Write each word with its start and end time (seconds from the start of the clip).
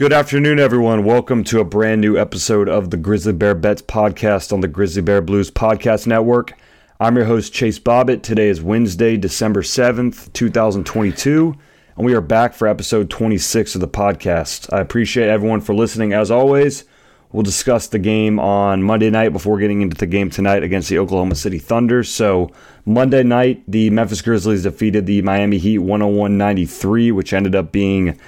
Good 0.00 0.14
afternoon, 0.14 0.58
everyone. 0.58 1.04
Welcome 1.04 1.44
to 1.44 1.60
a 1.60 1.64
brand 1.64 2.00
new 2.00 2.16
episode 2.16 2.70
of 2.70 2.88
the 2.88 2.96
Grizzly 2.96 3.34
Bear 3.34 3.54
Bets 3.54 3.82
podcast 3.82 4.50
on 4.50 4.62
the 4.62 4.66
Grizzly 4.66 5.02
Bear 5.02 5.20
Blues 5.20 5.50
Podcast 5.50 6.06
Network. 6.06 6.54
I'm 6.98 7.16
your 7.16 7.26
host, 7.26 7.52
Chase 7.52 7.78
Bobbitt. 7.78 8.22
Today 8.22 8.48
is 8.48 8.62
Wednesday, 8.62 9.18
December 9.18 9.60
7th, 9.60 10.32
2022, 10.32 11.54
and 11.98 12.06
we 12.06 12.14
are 12.14 12.22
back 12.22 12.54
for 12.54 12.66
episode 12.66 13.10
26 13.10 13.74
of 13.74 13.82
the 13.82 13.88
podcast. 13.88 14.72
I 14.72 14.80
appreciate 14.80 15.28
everyone 15.28 15.60
for 15.60 15.74
listening 15.74 16.14
as 16.14 16.30
always. 16.30 16.86
We'll 17.30 17.42
discuss 17.42 17.86
the 17.86 17.98
game 17.98 18.40
on 18.40 18.82
Monday 18.82 19.10
night 19.10 19.34
before 19.34 19.58
getting 19.58 19.82
into 19.82 19.98
the 19.98 20.06
game 20.06 20.30
tonight 20.30 20.62
against 20.62 20.88
the 20.88 20.98
Oklahoma 20.98 21.34
City 21.34 21.58
Thunder. 21.58 22.04
So, 22.04 22.50
Monday 22.86 23.22
night, 23.22 23.64
the 23.68 23.90
Memphis 23.90 24.22
Grizzlies 24.22 24.62
defeated 24.62 25.04
the 25.04 25.20
Miami 25.20 25.58
Heat 25.58 25.80
101 25.80 26.38
93, 26.38 27.12
which 27.12 27.34
ended 27.34 27.54
up 27.54 27.70
being 27.70 28.18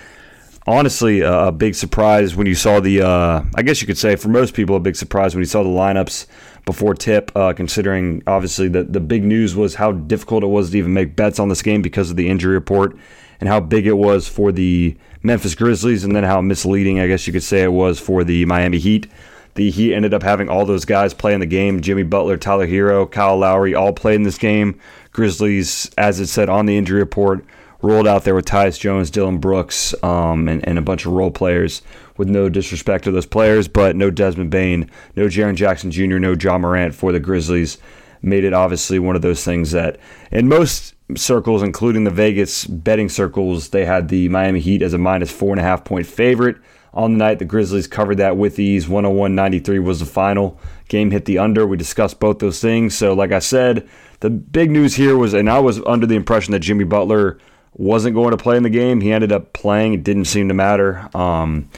honestly 0.66 1.20
a, 1.20 1.52
big 1.52 1.74
surprise 1.74 2.34
when 2.34 2.46
you 2.46 2.54
saw 2.54 2.80
the, 2.80 3.02
uh, 3.02 3.44
I 3.54 3.62
guess 3.62 3.80
you 3.80 3.86
could 3.86 3.98
say 3.98 4.16
for 4.16 4.28
most 4.28 4.54
people, 4.54 4.76
a 4.76 4.80
big 4.80 4.96
surprise 4.96 5.34
when 5.34 5.40
you 5.40 5.46
saw 5.46 5.62
the 5.62 5.68
lineups 5.68 6.26
before 6.64 6.94
tip, 6.94 7.30
uh, 7.36 7.52
considering 7.52 8.22
obviously 8.26 8.68
the, 8.68 8.84
the 8.84 9.00
big 9.00 9.24
news 9.24 9.56
was 9.56 9.74
how 9.74 9.92
difficult 9.92 10.44
it 10.44 10.48
was 10.48 10.70
to 10.70 10.78
even 10.78 10.94
make 10.94 11.16
bets 11.16 11.38
on 11.38 11.48
this 11.48 11.62
game 11.62 11.82
because 11.82 12.10
of 12.10 12.16
the 12.16 12.28
injury 12.28 12.54
report 12.54 12.96
and 13.40 13.48
how 13.48 13.58
big 13.58 13.86
it 13.86 13.96
was 13.96 14.28
for 14.28 14.52
the 14.52 14.96
Memphis 15.24 15.54
Grizzlies, 15.54 16.04
and 16.04 16.14
then 16.14 16.24
how 16.24 16.41
misleading, 16.41 17.00
I 17.00 17.06
guess 17.06 17.26
you 17.26 17.32
could 17.32 17.42
say, 17.42 17.62
it 17.62 17.72
was 17.72 18.00
for 18.00 18.24
the 18.24 18.44
Miami 18.44 18.78
Heat. 18.78 19.08
The 19.54 19.70
Heat 19.70 19.94
ended 19.94 20.14
up 20.14 20.22
having 20.22 20.48
all 20.48 20.64
those 20.64 20.84
guys 20.84 21.12
play 21.12 21.34
in 21.34 21.41
the 21.41 21.47
game. 21.47 21.80
Jimmy 21.80 22.02
Butler, 22.02 22.36
Tyler 22.36 22.66
Herro, 22.66 23.10
Kyle 23.10 23.36
Lowry 23.36 23.74
all 23.74 23.92
played 23.92 24.16
in 24.16 24.22
this 24.22 24.38
game. 24.38 24.78
Grizzlies, 25.12 25.91
as 25.98 26.20
it 26.20 26.26
said 26.28 26.48
on 26.48 26.66
the 26.66 26.76
injury 26.76 27.00
report, 27.00 27.44
rolled 27.83 28.06
out 28.06 28.25
there 28.25 28.34
with 28.34 28.47
Tyus 28.47 28.78
Jones, 28.78 29.11
Dillon 29.11 29.38
Brooks, 29.38 29.94
um, 30.02 30.48
and, 30.48 30.66
and 30.66 30.78
a 30.78 30.83
bunch 30.83 31.05
of 31.05 31.12
role 31.12 31.30
players 31.30 31.83
with 32.16 32.28
no 32.28 32.48
disrespect 32.48 33.05
to 33.05 33.11
those 33.11 33.27
players, 33.27 33.69
but 33.69 33.97
no 33.97 34.11
Desmond 34.11 34.50
Bane, 34.50 34.91
no 35.16 35.27
Jaren 35.27 35.56
Jackson 35.56 35.91
Jr., 35.91 36.19
no 36.19 36.34
Ja 36.41 36.58
Morant 36.58 36.94
for 36.94 37.12
the 37.12 37.20
Grizzlies. 37.20 37.78
Made 38.22 38.44
it 38.44 38.53
obviously 38.53 39.00
one 39.00 39.16
of 39.16 39.22
those 39.22 39.44
things 39.44 39.72
that 39.72 39.98
in 40.30 40.48
most 40.48 40.94
circles, 41.16 41.62
including 41.62 42.05
the 42.05 42.10
Vegas 42.10 42.64
betting 42.66 43.08
circles, 43.08 43.70
they 43.70 43.84
had 43.84 44.08
the 44.08 44.28
Miami 44.28 44.60
Heat 44.60 44.83
as 44.83 44.94
a 44.94 44.98
minus 44.98 45.33
four 45.33 45.50
and 45.50 45.58
a 45.58 45.64
half 45.64 45.84
point 45.84 46.06
favorite. 46.06 46.56
On 46.94 47.12
the 47.12 47.19
night, 47.19 47.38
the 47.38 47.44
Grizzlies 47.44 47.86
covered 47.86 48.19
that 48.19 48.36
with 48.36 48.58
ease. 48.58 48.86
101 48.86 49.34
93 49.34 49.78
was 49.78 50.00
the 50.00 50.06
final. 50.06 50.60
Game 50.88 51.10
hit 51.10 51.25
the 51.25 51.38
under. 51.38 51.66
We 51.66 51.77
discussed 51.78 52.20
both 52.20 52.38
those 52.38 52.60
things. 52.60 52.94
So, 52.94 53.14
like 53.14 53.33
I 53.33 53.38
said, 53.38 53.88
the 54.20 54.30
big 54.30 54.70
news 54.70 54.94
here 54.94 55.16
was, 55.16 55.33
and 55.33 55.48
I 55.48 55.58
was 55.58 55.83
under 55.86 56.06
the 56.06 56.16
impression 56.16 56.53
that 56.53 56.60
Jimmy 56.60 56.84
Butler 56.84 57.38
wasn't 57.75 58.15
going 58.15 58.31
to 58.33 58.37
play 58.37 58.56
in 58.56 58.62
the 58.62 58.70
game. 58.70 59.01
He 59.01 59.12
ended 59.12 59.33
up 59.33 59.53
playing. 59.53 59.95
It 59.95 60.05
didn't 60.05 60.27
seem 60.27 60.48
to 60.48 60.55
matter. 60.55 61.09
Um, 61.15 61.69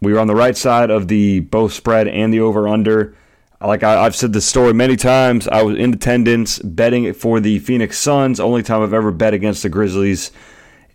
we 0.00 0.12
were 0.12 0.20
on 0.20 0.26
the 0.26 0.34
right 0.34 0.56
side 0.56 0.90
of 0.90 1.08
the 1.08 1.40
both 1.40 1.72
spread 1.72 2.08
and 2.08 2.32
the 2.32 2.40
over 2.40 2.66
under 2.66 3.14
like 3.60 3.82
I, 3.82 4.04
have 4.04 4.16
said 4.16 4.32
this 4.32 4.46
story 4.46 4.72
many 4.72 4.96
times. 4.96 5.46
I 5.46 5.62
was 5.62 5.76
in 5.76 5.92
attendance 5.92 6.58
betting 6.60 7.12
for 7.12 7.40
the 7.40 7.58
Phoenix 7.58 7.98
Suns. 7.98 8.40
Only 8.40 8.62
time 8.62 8.82
I've 8.82 8.94
ever 8.94 9.10
bet 9.10 9.34
against 9.34 9.62
the 9.62 9.68
Grizzlies 9.68 10.30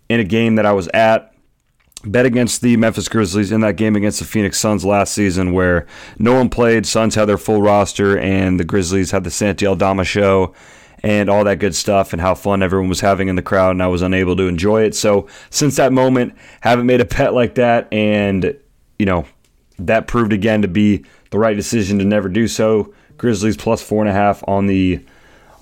in 0.09 0.19
a 0.19 0.23
game 0.23 0.55
that 0.55 0.65
I 0.65 0.73
was 0.73 0.87
at. 0.89 1.31
Bet 2.03 2.25
against 2.25 2.61
the 2.61 2.77
Memphis 2.77 3.07
Grizzlies 3.07 3.51
in 3.51 3.61
that 3.61 3.77
game 3.77 3.95
against 3.95 4.19
the 4.19 4.25
Phoenix 4.25 4.59
Suns 4.59 4.85
last 4.85 5.13
season, 5.13 5.53
where 5.53 5.87
no 6.19 6.33
one 6.33 6.49
played. 6.49 6.85
Suns 6.85 7.15
had 7.15 7.25
their 7.25 7.37
full 7.37 7.61
roster, 7.61 8.17
and 8.17 8.59
the 8.59 8.63
Grizzlies 8.63 9.11
had 9.11 9.23
the 9.23 9.31
Santi 9.31 9.65
Aldama 9.65 10.03
show 10.03 10.53
and 11.03 11.29
all 11.29 11.43
that 11.43 11.59
good 11.59 11.75
stuff, 11.75 12.13
and 12.13 12.21
how 12.21 12.35
fun 12.35 12.63
everyone 12.63 12.89
was 12.89 13.01
having 13.01 13.27
in 13.27 13.35
the 13.35 13.41
crowd. 13.41 13.71
And 13.71 13.83
I 13.83 13.87
was 13.87 14.01
unable 14.01 14.35
to 14.35 14.47
enjoy 14.47 14.83
it. 14.83 14.95
So 14.95 15.27
since 15.49 15.75
that 15.75 15.93
moment, 15.93 16.35
haven't 16.61 16.85
made 16.85 17.01
a 17.01 17.05
bet 17.05 17.33
like 17.33 17.55
that, 17.55 17.91
and 17.91 18.57
you 18.99 19.05
know 19.05 19.25
that 19.79 20.07
proved 20.07 20.33
again 20.33 20.61
to 20.61 20.67
be 20.67 21.03
the 21.31 21.39
right 21.39 21.55
decision 21.55 21.99
to 21.99 22.05
never 22.05 22.29
do 22.29 22.47
so. 22.47 22.93
Grizzlies 23.17 23.57
plus 23.57 23.81
four 23.81 24.01
and 24.01 24.09
a 24.09 24.13
half 24.13 24.43
on 24.47 24.67
the 24.67 25.03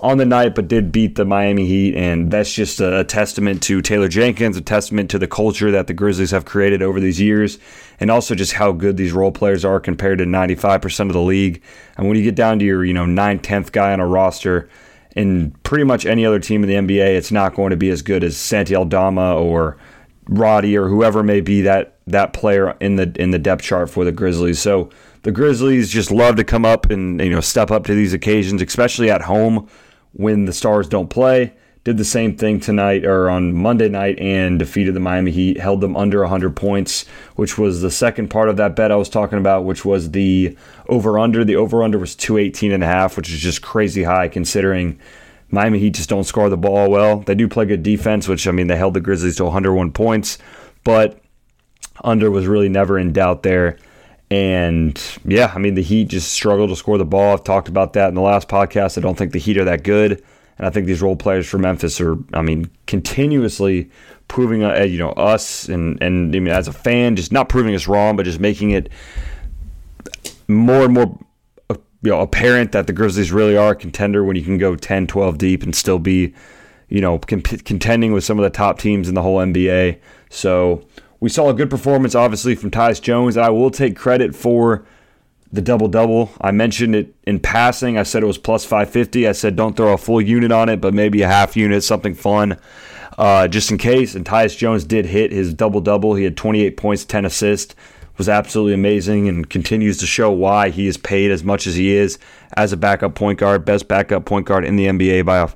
on 0.04 0.18
the 0.18 0.26
night, 0.26 0.54
but 0.54 0.68
did 0.68 0.92
beat 0.92 1.14
the 1.14 1.24
Miami 1.24 1.66
Heat, 1.66 1.96
and 1.96 2.30
that's 2.30 2.52
just 2.52 2.78
a, 2.78 3.04
testament 3.04 3.62
to 3.62 3.80
Taylor 3.80 4.06
Jenkins, 4.06 4.54
a 4.54 4.60
testament 4.60 5.10
to 5.10 5.18
the 5.18 5.26
culture 5.26 5.70
that 5.70 5.86
the 5.86 5.94
Grizzlies 5.94 6.30
have 6.30 6.44
created 6.44 6.82
over 6.82 7.00
these 7.00 7.18
years, 7.18 7.58
and 7.98 8.10
also 8.10 8.34
just 8.34 8.52
how 8.52 8.70
good 8.70 8.98
these 8.98 9.12
role 9.12 9.32
players 9.32 9.64
are 9.64 9.80
compared 9.80 10.18
to 10.18 10.26
95% 10.26 11.00
of 11.06 11.14
the 11.14 11.22
league. 11.22 11.62
And 11.96 12.06
when 12.06 12.18
you 12.18 12.22
get 12.22 12.34
down 12.34 12.58
to 12.58 12.66
your, 12.66 12.84
you 12.84 12.92
know, 12.92 13.06
9 13.06 13.38
10th 13.38 13.72
guy 13.72 13.94
on 13.94 14.00
a 14.00 14.06
roster, 14.06 14.68
in 15.14 15.52
pretty 15.62 15.84
much 15.84 16.06
any 16.06 16.26
other 16.26 16.38
team 16.38 16.64
in 16.64 16.68
the 16.68 16.94
NBA, 16.94 17.16
it's 17.16 17.30
not 17.30 17.54
going 17.54 17.70
to 17.70 17.76
be 17.76 17.90
as 17.90 18.02
good 18.02 18.24
as 18.24 18.36
Santi 18.36 18.74
Aldama 18.74 19.36
or 19.36 19.76
Roddy 20.28 20.76
or 20.76 20.88
whoever 20.88 21.22
may 21.22 21.40
be 21.40 21.60
that 21.62 21.98
that 22.06 22.32
player 22.32 22.76
in 22.80 22.96
the 22.96 23.12
in 23.18 23.30
the 23.30 23.38
depth 23.38 23.62
chart 23.62 23.90
for 23.90 24.04
the 24.04 24.12
Grizzlies. 24.12 24.58
So 24.58 24.90
the 25.22 25.32
Grizzlies 25.32 25.90
just 25.90 26.10
love 26.10 26.36
to 26.36 26.44
come 26.44 26.64
up 26.64 26.90
and 26.90 27.20
you 27.20 27.30
know 27.30 27.40
step 27.40 27.70
up 27.70 27.84
to 27.86 27.94
these 27.94 28.12
occasions, 28.12 28.60
especially 28.62 29.10
at 29.10 29.22
home 29.22 29.68
when 30.12 30.44
the 30.46 30.52
Stars 30.52 30.88
don't 30.88 31.10
play. 31.10 31.54
Did 31.84 31.98
the 31.98 32.04
same 32.04 32.34
thing 32.36 32.60
tonight 32.60 33.04
or 33.04 33.28
on 33.28 33.52
Monday 33.52 33.90
night 33.90 34.18
and 34.18 34.58
defeated 34.58 34.94
the 34.94 35.00
Miami 35.00 35.30
Heat, 35.30 35.60
held 35.60 35.82
them 35.82 35.96
under 35.96 36.20
100 36.20 36.56
points, 36.56 37.04
which 37.36 37.58
was 37.58 37.82
the 37.82 37.90
second 37.90 38.28
part 38.28 38.48
of 38.48 38.56
that 38.56 38.74
bet 38.74 38.90
I 38.90 38.96
was 38.96 39.10
talking 39.10 39.38
about, 39.38 39.64
which 39.64 39.84
was 39.84 40.12
the 40.12 40.56
over 40.88 41.18
under. 41.18 41.44
The 41.44 41.56
over 41.56 41.82
under 41.82 41.98
was 41.98 42.16
218 42.16 42.72
and 42.72 42.82
a 42.82 42.86
half, 42.86 43.18
which 43.18 43.30
is 43.30 43.38
just 43.38 43.60
crazy 43.60 44.04
high 44.04 44.28
considering 44.28 44.98
Miami 45.50 45.78
Heat 45.78 45.94
just 45.94 46.08
don't 46.08 46.24
score 46.24 46.48
the 46.48 46.56
ball 46.56 46.90
well. 46.90 47.20
They 47.20 47.34
do 47.34 47.48
play 47.48 47.66
good 47.66 47.82
defense, 47.82 48.28
which 48.28 48.48
I 48.48 48.50
mean 48.50 48.66
they 48.66 48.76
held 48.76 48.94
the 48.94 49.00
Grizzlies 49.02 49.36
to 49.36 49.44
101 49.44 49.92
points, 49.92 50.38
but 50.84 51.20
under 52.02 52.30
was 52.30 52.46
really 52.46 52.70
never 52.70 52.98
in 52.98 53.12
doubt 53.12 53.42
there. 53.42 53.78
And 54.30 55.00
yeah, 55.24 55.52
I 55.54 55.58
mean, 55.58 55.74
the 55.74 55.82
Heat 55.82 56.08
just 56.08 56.32
struggle 56.32 56.66
to 56.68 56.76
score 56.76 56.98
the 56.98 57.04
ball. 57.04 57.34
I've 57.34 57.44
talked 57.44 57.68
about 57.68 57.92
that 57.92 58.08
in 58.08 58.14
the 58.14 58.20
last 58.20 58.48
podcast. 58.48 58.98
I 58.98 59.02
don't 59.02 59.16
think 59.16 59.32
the 59.32 59.38
Heat 59.38 59.58
are 59.58 59.64
that 59.64 59.84
good. 59.84 60.24
And 60.58 60.66
I 60.66 60.70
think 60.70 60.86
these 60.86 61.02
role 61.02 61.16
players 61.16 61.46
for 61.46 61.58
Memphis 61.58 62.00
are, 62.00 62.16
I 62.32 62.42
mean, 62.42 62.70
continuously 62.86 63.90
proving, 64.28 64.62
uh, 64.62 64.82
you 64.82 64.98
know, 64.98 65.10
us 65.10 65.68
and, 65.68 66.00
and 66.02 66.34
I 66.34 66.38
mean, 66.38 66.52
as 66.52 66.68
a 66.68 66.72
fan, 66.72 67.16
just 67.16 67.32
not 67.32 67.48
proving 67.48 67.74
us 67.74 67.88
wrong, 67.88 68.16
but 68.16 68.24
just 68.24 68.40
making 68.40 68.70
it 68.70 68.88
more 70.48 70.84
and 70.84 70.94
more 70.94 71.18
uh, 71.70 71.76
you 72.02 72.10
know, 72.10 72.20
apparent 72.20 72.72
that 72.72 72.86
the 72.86 72.92
Grizzlies 72.92 73.32
really 73.32 73.56
are 73.56 73.72
a 73.72 73.76
contender 73.76 74.24
when 74.24 74.36
you 74.36 74.42
can 74.42 74.58
go 74.58 74.76
10, 74.76 75.06
12 75.06 75.38
deep 75.38 75.62
and 75.62 75.74
still 75.74 75.98
be, 75.98 76.34
you 76.88 77.00
know, 77.00 77.18
comp- 77.18 77.64
contending 77.64 78.12
with 78.12 78.24
some 78.24 78.38
of 78.38 78.44
the 78.44 78.50
top 78.50 78.78
teams 78.78 79.08
in 79.08 79.14
the 79.14 79.22
whole 79.22 79.38
NBA. 79.38 79.98
So 80.30 80.86
we 81.20 81.28
saw 81.28 81.48
a 81.48 81.54
good 81.54 81.70
performance, 81.70 82.14
obviously, 82.14 82.54
from 82.54 82.70
Tyus 82.70 83.00
Jones. 83.00 83.36
I 83.36 83.48
will 83.48 83.70
take 83.70 83.96
credit 83.96 84.34
for 84.34 84.84
the 85.54 85.62
double 85.62 85.88
double. 85.88 86.30
I 86.40 86.50
mentioned 86.50 86.94
it 86.94 87.14
in 87.24 87.38
passing. 87.38 87.96
I 87.96 88.02
said 88.02 88.22
it 88.22 88.26
was 88.26 88.38
plus 88.38 88.64
550. 88.64 89.28
I 89.28 89.32
said 89.32 89.54
don't 89.54 89.76
throw 89.76 89.92
a 89.92 89.98
full 89.98 90.20
unit 90.20 90.50
on 90.50 90.68
it, 90.68 90.80
but 90.80 90.92
maybe 90.92 91.22
a 91.22 91.28
half 91.28 91.56
unit, 91.56 91.84
something 91.84 92.14
fun, 92.14 92.58
uh, 93.16 93.46
just 93.46 93.70
in 93.70 93.78
case. 93.78 94.14
And 94.14 94.26
Tyus 94.26 94.56
Jones 94.56 94.84
did 94.84 95.06
hit 95.06 95.30
his 95.30 95.54
double 95.54 95.80
double. 95.80 96.16
He 96.16 96.24
had 96.24 96.36
28 96.36 96.76
points, 96.76 97.04
10 97.04 97.24
assists. 97.24 97.74
Was 98.16 98.28
absolutely 98.28 98.74
amazing 98.74 99.28
and 99.28 99.50
continues 99.50 99.98
to 99.98 100.06
show 100.06 100.30
why 100.30 100.70
he 100.70 100.86
is 100.86 100.96
paid 100.96 101.32
as 101.32 101.42
much 101.42 101.66
as 101.66 101.74
he 101.74 101.96
is 101.96 102.16
as 102.56 102.72
a 102.72 102.76
backup 102.76 103.16
point 103.16 103.40
guard, 103.40 103.64
best 103.64 103.88
backup 103.88 104.24
point 104.24 104.46
guard 104.46 104.64
in 104.64 104.76
the 104.76 104.86
NBA 104.86 105.24
by 105.24 105.38
a 105.38 105.48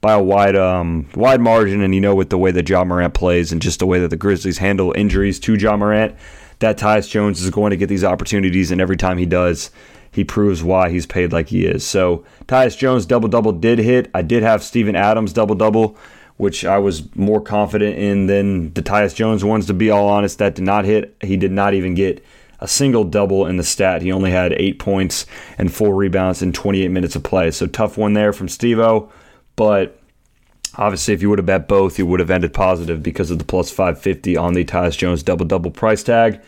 by 0.00 0.14
a 0.14 0.22
wide 0.22 0.56
um, 0.56 1.06
wide 1.14 1.42
margin. 1.42 1.82
And 1.82 1.94
you 1.94 2.00
know, 2.00 2.14
with 2.14 2.30
the 2.30 2.38
way 2.38 2.52
that 2.52 2.66
Ja 2.70 2.84
Morant 2.84 3.12
plays 3.12 3.52
and 3.52 3.60
just 3.60 3.80
the 3.80 3.86
way 3.86 4.00
that 4.00 4.08
the 4.08 4.16
Grizzlies 4.16 4.56
handle 4.56 4.94
injuries 4.96 5.38
to 5.40 5.56
Ja 5.56 5.76
Morant, 5.76 6.14
that 6.58 6.78
Tyus 6.78 7.08
Jones 7.08 7.42
is 7.42 7.50
going 7.50 7.70
to 7.70 7.76
get 7.76 7.88
these 7.88 8.04
opportunities, 8.04 8.70
and 8.70 8.80
every 8.80 8.96
time 8.96 9.18
he 9.18 9.26
does, 9.26 9.70
he 10.10 10.24
proves 10.24 10.62
why 10.62 10.88
he's 10.88 11.06
paid 11.06 11.32
like 11.32 11.48
he 11.48 11.66
is. 11.66 11.86
So 11.86 12.24
Tyus 12.46 12.76
Jones 12.76 13.04
double 13.04 13.28
double 13.28 13.52
did 13.52 13.78
hit. 13.78 14.10
I 14.14 14.22
did 14.22 14.42
have 14.42 14.62
Steven 14.62 14.96
Adams 14.96 15.32
double 15.32 15.54
double, 15.54 15.96
which 16.38 16.64
I 16.64 16.78
was 16.78 17.14
more 17.14 17.40
confident 17.40 17.98
in 17.98 18.26
than 18.26 18.72
the 18.72 18.82
Tyus 18.82 19.14
Jones 19.14 19.44
ones. 19.44 19.66
To 19.66 19.74
be 19.74 19.90
all 19.90 20.08
honest, 20.08 20.38
that 20.38 20.54
did 20.54 20.64
not 20.64 20.86
hit. 20.86 21.14
He 21.20 21.36
did 21.36 21.52
not 21.52 21.74
even 21.74 21.94
get 21.94 22.24
a 22.60 22.68
single 22.68 23.04
double 23.04 23.46
in 23.46 23.58
the 23.58 23.62
stat. 23.62 24.00
He 24.00 24.10
only 24.10 24.30
had 24.30 24.54
eight 24.54 24.78
points 24.78 25.26
and 25.58 25.72
four 25.72 25.94
rebounds 25.94 26.40
in 26.40 26.52
28 26.52 26.88
minutes 26.88 27.14
of 27.14 27.22
play. 27.22 27.50
So 27.50 27.66
tough 27.66 27.98
one 27.98 28.14
there 28.14 28.32
from 28.32 28.46
Stevo. 28.46 29.10
But 29.56 30.00
obviously, 30.76 31.14
if 31.14 31.22
you 31.22 31.30
would 31.30 31.38
have 31.38 31.46
bet 31.46 31.68
both, 31.68 31.98
you 31.98 32.06
would 32.06 32.20
have 32.20 32.30
ended 32.30 32.54
positive 32.54 33.02
because 33.02 33.30
of 33.30 33.38
the 33.38 33.44
plus 33.44 33.70
550 33.70 34.36
on 34.36 34.54
the 34.54 34.64
Tyus 34.64 34.96
Jones 34.96 35.22
double 35.22 35.46
double 35.46 35.70
price 35.70 36.02
tag. 36.02 36.40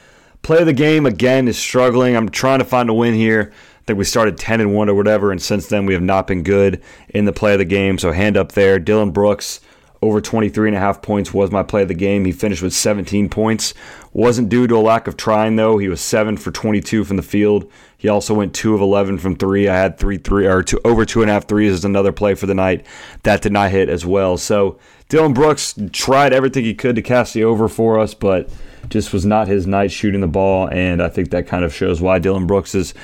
Play 0.42 0.60
of 0.60 0.66
the 0.66 0.72
game 0.72 1.06
again 1.06 1.48
is 1.48 1.58
struggling. 1.58 2.16
I'm 2.16 2.28
trying 2.28 2.60
to 2.60 2.64
find 2.64 2.88
a 2.88 2.94
win 2.94 3.14
here. 3.14 3.52
I 3.52 3.84
think 3.84 3.98
we 3.98 4.04
started 4.04 4.36
10 4.36 4.60
and 4.60 4.74
1 4.74 4.88
or 4.88 4.94
whatever, 4.94 5.32
and 5.32 5.40
since 5.40 5.66
then 5.66 5.86
we 5.86 5.94
have 5.94 6.02
not 6.02 6.26
been 6.26 6.42
good 6.42 6.82
in 7.08 7.24
the 7.24 7.32
play 7.32 7.54
of 7.54 7.58
the 7.58 7.64
game. 7.64 7.98
So 7.98 8.12
hand 8.12 8.36
up 8.36 8.52
there. 8.52 8.78
Dillon 8.78 9.10
Brooks 9.10 9.60
over 10.00 10.20
23 10.20 10.68
and 10.68 10.76
a 10.76 10.80
half 10.80 11.02
points 11.02 11.34
was 11.34 11.50
my 11.50 11.62
play 11.62 11.82
of 11.82 11.88
the 11.88 11.94
game. 11.94 12.24
He 12.24 12.32
finished 12.32 12.62
with 12.62 12.72
17 12.72 13.28
points. 13.28 13.74
Wasn't 14.12 14.48
due 14.48 14.66
to 14.66 14.76
a 14.76 14.78
lack 14.78 15.06
of 15.06 15.16
trying 15.16 15.56
though. 15.56 15.78
He 15.78 15.88
was 15.88 16.00
7 16.00 16.36
for 16.36 16.50
22 16.50 17.04
from 17.04 17.16
the 17.16 17.22
field. 17.22 17.70
He 17.96 18.08
also 18.08 18.34
went 18.34 18.54
2 18.54 18.74
of 18.74 18.80
11 18.80 19.18
from 19.18 19.36
3. 19.36 19.68
I 19.68 19.76
had 19.76 19.98
3 19.98 20.18
3 20.18 20.46
or 20.46 20.62
two, 20.62 20.80
over 20.84 21.04
two 21.04 21.22
and 21.22 21.30
a 21.30 21.34
half 21.34 21.48
threes 21.48 21.72
as 21.72 21.84
another 21.84 22.12
play 22.12 22.34
for 22.34 22.46
the 22.46 22.54
night. 22.54 22.86
That 23.24 23.42
did 23.42 23.52
not 23.52 23.70
hit 23.70 23.88
as 23.88 24.06
well. 24.06 24.36
So 24.36 24.78
Dillon 25.08 25.32
Brooks 25.32 25.74
tried 25.92 26.32
everything 26.32 26.64
he 26.64 26.74
could 26.74 26.94
to 26.96 27.02
cast 27.02 27.34
the 27.34 27.44
over 27.44 27.68
for 27.68 27.98
us, 27.98 28.14
but 28.14 28.50
just 28.88 29.12
was 29.12 29.26
not 29.26 29.48
his 29.48 29.66
night 29.66 29.90
shooting 29.90 30.20
the 30.20 30.26
ball, 30.26 30.68
and 30.70 31.02
I 31.02 31.08
think 31.08 31.30
that 31.30 31.46
kind 31.46 31.64
of 31.64 31.74
shows 31.74 32.00
why 32.00 32.18
Dillon 32.18 32.46
Brooks 32.46 32.74
is 32.74 32.94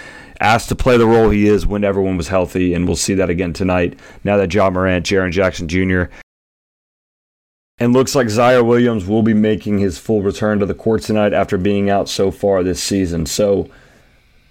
asked 0.40 0.68
to 0.68 0.74
play 0.74 0.96
the 0.96 1.06
role 1.06 1.30
he 1.30 1.48
is 1.48 1.66
when 1.66 1.84
everyone 1.84 2.16
was 2.16 2.28
healthy, 2.28 2.74
and 2.74 2.86
we'll 2.86 2.96
see 2.96 3.14
that 3.14 3.30
again 3.30 3.52
tonight. 3.52 3.98
Now 4.22 4.36
that 4.36 4.52
Ja 4.52 4.70
Morant, 4.70 5.06
Jaren 5.06 5.32
Jackson 5.32 5.68
Jr. 5.68 6.04
And 7.78 7.92
looks 7.92 8.14
like 8.14 8.28
Ziaire 8.28 8.64
Williams 8.64 9.04
will 9.04 9.24
be 9.24 9.34
making 9.34 9.78
his 9.78 9.98
full 9.98 10.22
return 10.22 10.60
to 10.60 10.66
the 10.66 10.74
court 10.74 11.02
tonight 11.02 11.32
after 11.32 11.58
being 11.58 11.90
out 11.90 12.08
so 12.08 12.30
far 12.30 12.62
this 12.62 12.80
season. 12.80 13.26
So, 13.26 13.68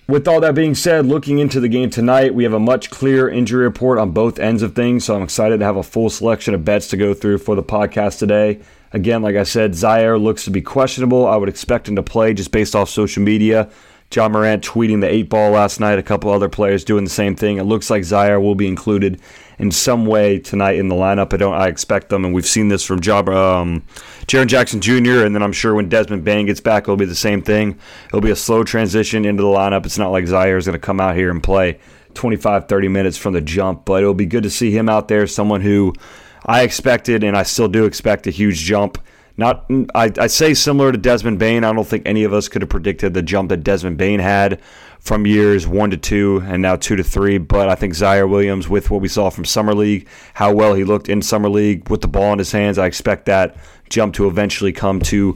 with 0.10 0.28
all 0.28 0.42
that 0.42 0.56
being 0.56 0.76
said, 0.76 1.06
looking 1.06 1.40
into 1.40 1.62
the 1.62 1.70
game 1.70 1.90
tonight, 1.90 2.36
we 2.36 2.44
have 2.44 2.52
a 2.52 2.60
much 2.60 2.90
clearer 2.90 3.30
injury 3.30 3.64
report 3.64 3.98
on 3.98 4.12
both 4.12 4.40
ends 4.40 4.62
of 4.62 4.76
things. 4.76 5.06
So, 5.06 5.16
I'm 5.16 5.22
excited 5.22 5.60
to 5.60 5.66
have 5.66 5.78
a 5.78 5.84
full 5.84 6.10
selection 6.10 6.54
of 6.54 6.66
bets 6.66 6.90
to 6.90 6.98
go 6.98 7.14
through 7.14 7.38
for 7.38 7.56
the 7.56 7.64
podcast 7.64 8.20
today. 8.20 8.60
Again, 8.92 9.22
like 9.22 9.38
I 9.38 9.44
said, 9.44 9.72
Ziaire 9.72 10.22
looks 10.22 10.44
to 10.44 10.52
be 10.52 10.62
questionable. 10.62 11.26
I 11.26 11.38
would 11.38 11.48
expect 11.48 11.88
him 11.88 11.96
to 11.96 12.04
play 12.04 12.34
just 12.34 12.52
based 12.52 12.76
off 12.76 12.90
social 12.90 13.24
media. 13.24 13.70
Ja 14.14 14.28
Morant 14.28 14.66
tweeting 14.66 15.00
the 15.00 15.10
eight 15.10 15.30
ball 15.30 15.52
last 15.52 15.80
night, 15.80 15.98
a 15.98 16.04
couple 16.04 16.30
other 16.30 16.50
players 16.50 16.84
doing 16.84 17.06
the 17.06 17.10
same 17.10 17.38
thing. 17.38 17.58
It 17.58 17.64
looks 17.64 17.90
like 17.90 18.04
Ziaire 18.04 18.42
will 18.42 18.54
be 18.54 18.68
included 18.68 19.22
in 19.60 19.72
some 19.72 20.06
way 20.06 20.40
tonight 20.40 20.78
in 20.78 20.90
the 20.90 20.96
lineup. 20.96 21.34
I 21.34 21.38
don't. 21.38 21.54
I 21.54 21.68
expect 21.68 22.10
them, 22.10 22.26
and 22.26 22.34
we've 22.34 22.46
seen 22.46 22.70
this 22.70 22.84
from 22.84 23.02
Job, 23.02 23.30
um, 23.30 23.84
Jaren 24.28 24.48
Jackson 24.48 24.82
Jr. 24.82 25.24
And 25.24 25.36
then 25.36 25.44
I'm 25.44 25.54
sure 25.54 25.74
when 25.76 25.90
Desmond 25.90 26.24
Bane 26.24 26.46
gets 26.46 26.60
back, 26.60 26.84
it'll 26.84 26.98
be 26.98 27.06
the 27.06 27.16
same 27.16 27.42
thing. 27.42 27.78
It'll 28.08 28.22
be 28.22 28.32
a 28.32 28.36
slow 28.36 28.64
transition 28.64 29.26
into 29.26 29.44
the 29.44 29.50
lineup. 29.50 29.86
It's 29.86 29.98
not 29.98 30.12
like 30.12 30.26
Ziaire 30.26 30.58
is 30.58 30.66
going 30.66 30.74
to 30.74 30.80
come 30.80 31.00
out 31.00 31.16
here 31.16 31.30
and 31.30 31.42
play 31.42 31.80
25, 32.14 32.68
30 32.68 32.88
minutes 32.88 33.18
from 33.18 33.34
the 33.34 33.42
jump, 33.42 33.86
but 33.86 34.02
it'll 34.02 34.14
be 34.14 34.26
good 34.26 34.44
to 34.44 34.50
see 34.50 34.72
him 34.72 34.90
out 34.90 35.08
there. 35.08 35.28
Someone 35.28 35.62
who 35.62 35.94
I 36.46 36.64
expected, 36.64 37.24
and 37.24 37.38
I 37.38 37.44
still 37.44 37.68
do 37.68 37.86
expect 37.86 38.28
a 38.28 38.32
huge 38.32 38.60
jump 38.60 38.98
not, 39.36 39.66
I, 39.96 40.12
I 40.18 40.28
say 40.28 40.54
similar 40.54 40.92
to 40.92 40.98
Desmond 40.98 41.40
Bane. 41.40 41.64
I 41.64 41.74
don't 41.74 41.88
think 41.88 42.04
any 42.06 42.24
of 42.24 42.34
us 42.34 42.48
could 42.48 42.62
have 42.62 42.70
predicted 42.70 43.14
the 43.14 43.24
jump 43.24 43.50
that 43.50 43.64
Desmond 43.64 43.98
Bane 43.98 44.20
had 44.20 44.62
from 45.00 45.26
years 45.26 45.66
one 45.66 45.90
to 45.90 45.98
two 45.98 46.44
and 46.46 46.62
now 46.62 46.76
two 46.76 46.96
to 46.96 47.04
three. 47.04 47.40
But 47.40 47.68
I 47.68 47.76
think 47.76 47.94
Ziaire 47.94 48.30
Williams, 48.30 48.70
with 48.70 48.92
what 48.92 49.02
we 49.02 49.08
saw 49.08 49.30
from 49.30 49.46
Summer 49.46 49.74
League, 49.74 50.08
how 50.36 50.54
well 50.54 50.76
he 50.76 50.84
looked 50.84 51.10
in 51.10 51.22
Summer 51.22 51.50
League 51.50 51.90
with 51.90 52.02
the 52.02 52.08
ball 52.08 52.32
in 52.34 52.40
his 52.40 52.52
hands, 52.52 52.78
I 52.78 52.86
expect 52.86 53.26
that 53.26 53.56
jump 53.90 54.14
to 54.16 54.28
eventually 54.28 54.72
come 54.72 55.00
to 55.02 55.34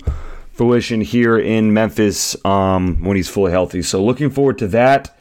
fruition 0.51 1.01
here 1.01 1.37
in 1.37 1.73
Memphis 1.73 2.35
um, 2.45 3.03
when 3.03 3.15
he's 3.15 3.29
fully 3.29 3.51
healthy. 3.51 3.81
So 3.81 4.03
looking 4.03 4.29
forward 4.29 4.59
to 4.59 4.67
that. 4.69 5.15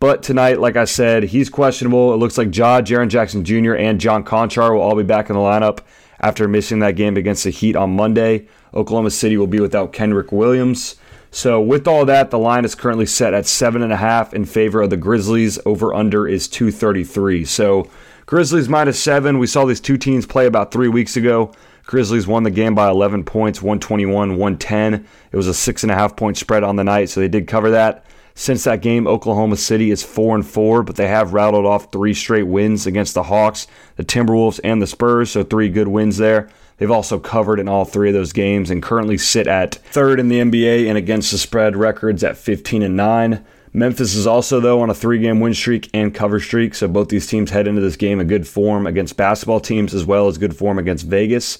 But 0.00 0.22
tonight, 0.22 0.60
like 0.60 0.76
I 0.76 0.84
said, 0.84 1.22
he's 1.22 1.48
questionable. 1.48 2.12
It 2.12 2.16
looks 2.16 2.36
like 2.36 2.54
Ja, 2.54 2.82
Jaren 2.82 3.08
Jackson 3.08 3.44
Jr., 3.44 3.74
and 3.74 3.98
John 3.98 4.22
Konchar 4.24 4.74
will 4.74 4.82
all 4.82 4.96
be 4.96 5.02
back 5.02 5.30
in 5.30 5.34
the 5.34 5.40
lineup 5.40 5.80
after 6.24 6.48
missing 6.48 6.78
that 6.78 6.96
game 6.96 7.18
against 7.18 7.44
the 7.44 7.50
Heat 7.50 7.76
on 7.76 7.94
Monday. 7.94 8.48
Oklahoma 8.72 9.10
City 9.10 9.36
will 9.36 9.46
be 9.46 9.60
without 9.60 9.92
Kenrich 9.92 10.32
Williams. 10.32 10.96
So, 11.30 11.60
with 11.60 11.86
all 11.86 12.06
that, 12.06 12.30
the 12.30 12.38
line 12.38 12.64
is 12.64 12.74
currently 12.74 13.04
set 13.04 13.34
at 13.34 13.44
7.5 13.44 14.32
in 14.32 14.46
favor 14.46 14.80
of 14.80 14.88
the 14.88 14.96
Grizzlies. 14.96 15.58
Over 15.66 15.92
under 15.92 16.26
is 16.26 16.48
233. 16.48 17.44
So, 17.44 17.90
Grizzlies 18.24 18.70
minus 18.70 18.98
7. 19.00 19.38
We 19.38 19.46
saw 19.46 19.66
these 19.66 19.80
two 19.80 19.98
teams 19.98 20.24
play 20.24 20.46
about 20.46 20.72
three 20.72 20.88
weeks 20.88 21.16
ago. 21.16 21.52
Grizzlies 21.84 22.26
won 22.26 22.44
the 22.44 22.50
game 22.50 22.74
by 22.74 22.88
11 22.88 23.24
points, 23.24 23.60
121, 23.60 24.36
110. 24.38 25.06
It 25.30 25.36
was 25.36 25.48
a 25.48 25.50
6.5 25.50 26.16
point 26.16 26.38
spread 26.38 26.62
on 26.62 26.76
the 26.76 26.84
night, 26.84 27.10
so 27.10 27.20
they 27.20 27.28
did 27.28 27.46
cover 27.46 27.70
that. 27.72 28.06
Since 28.36 28.64
that 28.64 28.82
game, 28.82 29.06
Oklahoma 29.06 29.56
City 29.56 29.92
is 29.92 30.02
4 30.02 30.34
and 30.34 30.46
4, 30.46 30.82
but 30.82 30.96
they 30.96 31.06
have 31.06 31.32
rattled 31.32 31.66
off 31.66 31.92
three 31.92 32.14
straight 32.14 32.48
wins 32.48 32.84
against 32.84 33.14
the 33.14 33.22
Hawks, 33.22 33.68
the 33.96 34.04
Timberwolves, 34.04 34.58
and 34.64 34.82
the 34.82 34.88
Spurs, 34.88 35.30
so 35.30 35.44
three 35.44 35.68
good 35.68 35.86
wins 35.86 36.16
there. 36.16 36.48
They've 36.78 36.90
also 36.90 37.20
covered 37.20 37.60
in 37.60 37.68
all 37.68 37.84
three 37.84 38.08
of 38.08 38.14
those 38.14 38.32
games 38.32 38.70
and 38.70 38.82
currently 38.82 39.18
sit 39.18 39.46
at 39.46 39.76
third 39.76 40.18
in 40.18 40.28
the 40.28 40.40
NBA 40.40 40.88
and 40.88 40.98
against 40.98 41.30
the 41.30 41.38
spread 41.38 41.76
records 41.76 42.24
at 42.24 42.36
15 42.36 42.82
and 42.82 42.96
9. 42.96 43.44
Memphis 43.72 44.14
is 44.14 44.26
also, 44.26 44.58
though, 44.58 44.80
on 44.80 44.90
a 44.90 44.94
three 44.94 45.20
game 45.20 45.38
win 45.38 45.54
streak 45.54 45.88
and 45.94 46.12
cover 46.12 46.40
streak, 46.40 46.74
so 46.74 46.88
both 46.88 47.10
these 47.10 47.28
teams 47.28 47.50
head 47.50 47.68
into 47.68 47.80
this 47.80 47.96
game 47.96 48.18
in 48.18 48.26
good 48.26 48.48
form 48.48 48.86
against 48.86 49.16
basketball 49.16 49.60
teams 49.60 49.94
as 49.94 50.04
well 50.04 50.26
as 50.26 50.38
good 50.38 50.56
form 50.56 50.78
against 50.78 51.06
Vegas. 51.06 51.58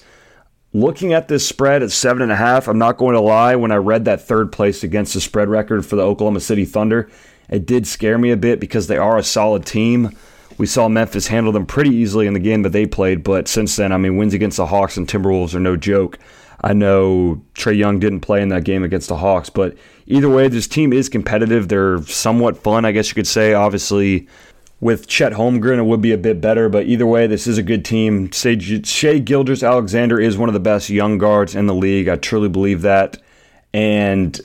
Looking 0.75 1.13
at 1.13 1.29
this 1.29 1.47
spread 1.47 1.83
at 1.83 1.91
seven 1.91 2.21
and 2.21 2.33
a 2.33 2.35
half, 2.35 2.67
I'm 2.67 2.77
not 2.77 2.97
going 2.97 3.13
to 3.13 3.21
lie. 3.21 3.55
When 3.55 3.71
I 3.71 3.77
read 3.77 4.03
that 4.03 4.21
third 4.21 4.51
place 4.51 4.83
against 4.83 5.13
the 5.13 5.21
spread 5.21 5.47
record 5.47 5.85
for 5.85 5.95
the 5.95 6.01
Oklahoma 6.01 6.41
City 6.41 6.65
Thunder, 6.65 7.09
it 7.49 7.65
did 7.65 7.87
scare 7.87 8.17
me 8.17 8.29
a 8.29 8.35
bit 8.35 8.59
because 8.59 8.87
they 8.87 8.97
are 8.97 9.17
a 9.17 9.23
solid 9.23 9.65
team. 9.65 10.13
We 10.57 10.65
saw 10.65 10.89
Memphis 10.89 11.27
handle 11.27 11.53
them 11.53 11.65
pretty 11.65 11.91
easily 11.91 12.27
in 12.27 12.33
the 12.33 12.41
game 12.41 12.63
that 12.63 12.73
they 12.73 12.85
played, 12.85 13.23
but 13.23 13.47
since 13.47 13.77
then, 13.77 13.93
I 13.93 13.97
mean, 13.97 14.17
wins 14.17 14.33
against 14.33 14.57
the 14.57 14.65
Hawks 14.65 14.97
and 14.97 15.07
Timberwolves 15.07 15.55
are 15.55 15.61
no 15.61 15.77
joke. 15.77 16.19
I 16.61 16.73
know 16.73 17.41
Trae 17.53 17.77
Young 17.77 17.99
didn't 17.99 18.19
play 18.19 18.41
in 18.41 18.49
that 18.49 18.65
game 18.65 18.83
against 18.83 19.07
the 19.07 19.15
Hawks, 19.15 19.49
but 19.49 19.77
either 20.07 20.27
way, 20.27 20.49
this 20.49 20.67
team 20.67 20.91
is 20.91 21.07
competitive. 21.07 21.69
They're 21.69 22.01
somewhat 22.01 22.57
fun, 22.57 22.83
I 22.83 22.91
guess 22.91 23.07
you 23.07 23.15
could 23.15 23.27
say. 23.27 23.53
Obviously, 23.53 24.27
with 24.85 25.07
Chet 25.07 25.33
Holmgren, 25.33 25.79
it 25.79 25.85
would 25.85 26.03
be 26.03 26.11
a 26.11 26.17
bit 26.17 26.39
better, 26.39 26.69
but 26.69 26.85
either 26.85 27.07
way, 27.07 27.25
this 27.25 27.47
is 27.47 27.57
a 27.57 27.63
good 27.63 27.83
team. 27.83 28.29
Shai 28.29 29.17
Gilgeous-Alexander 29.17 30.19
is 30.19 30.37
one 30.37 30.47
of 30.47 30.53
the 30.53 30.59
best 30.59 30.91
young 30.91 31.17
guards 31.17 31.55
in 31.55 31.65
the 31.65 31.73
league. 31.73 32.07
I 32.07 32.17
truly 32.17 32.49
believe 32.49 32.83
that, 32.83 33.19
and 33.73 34.39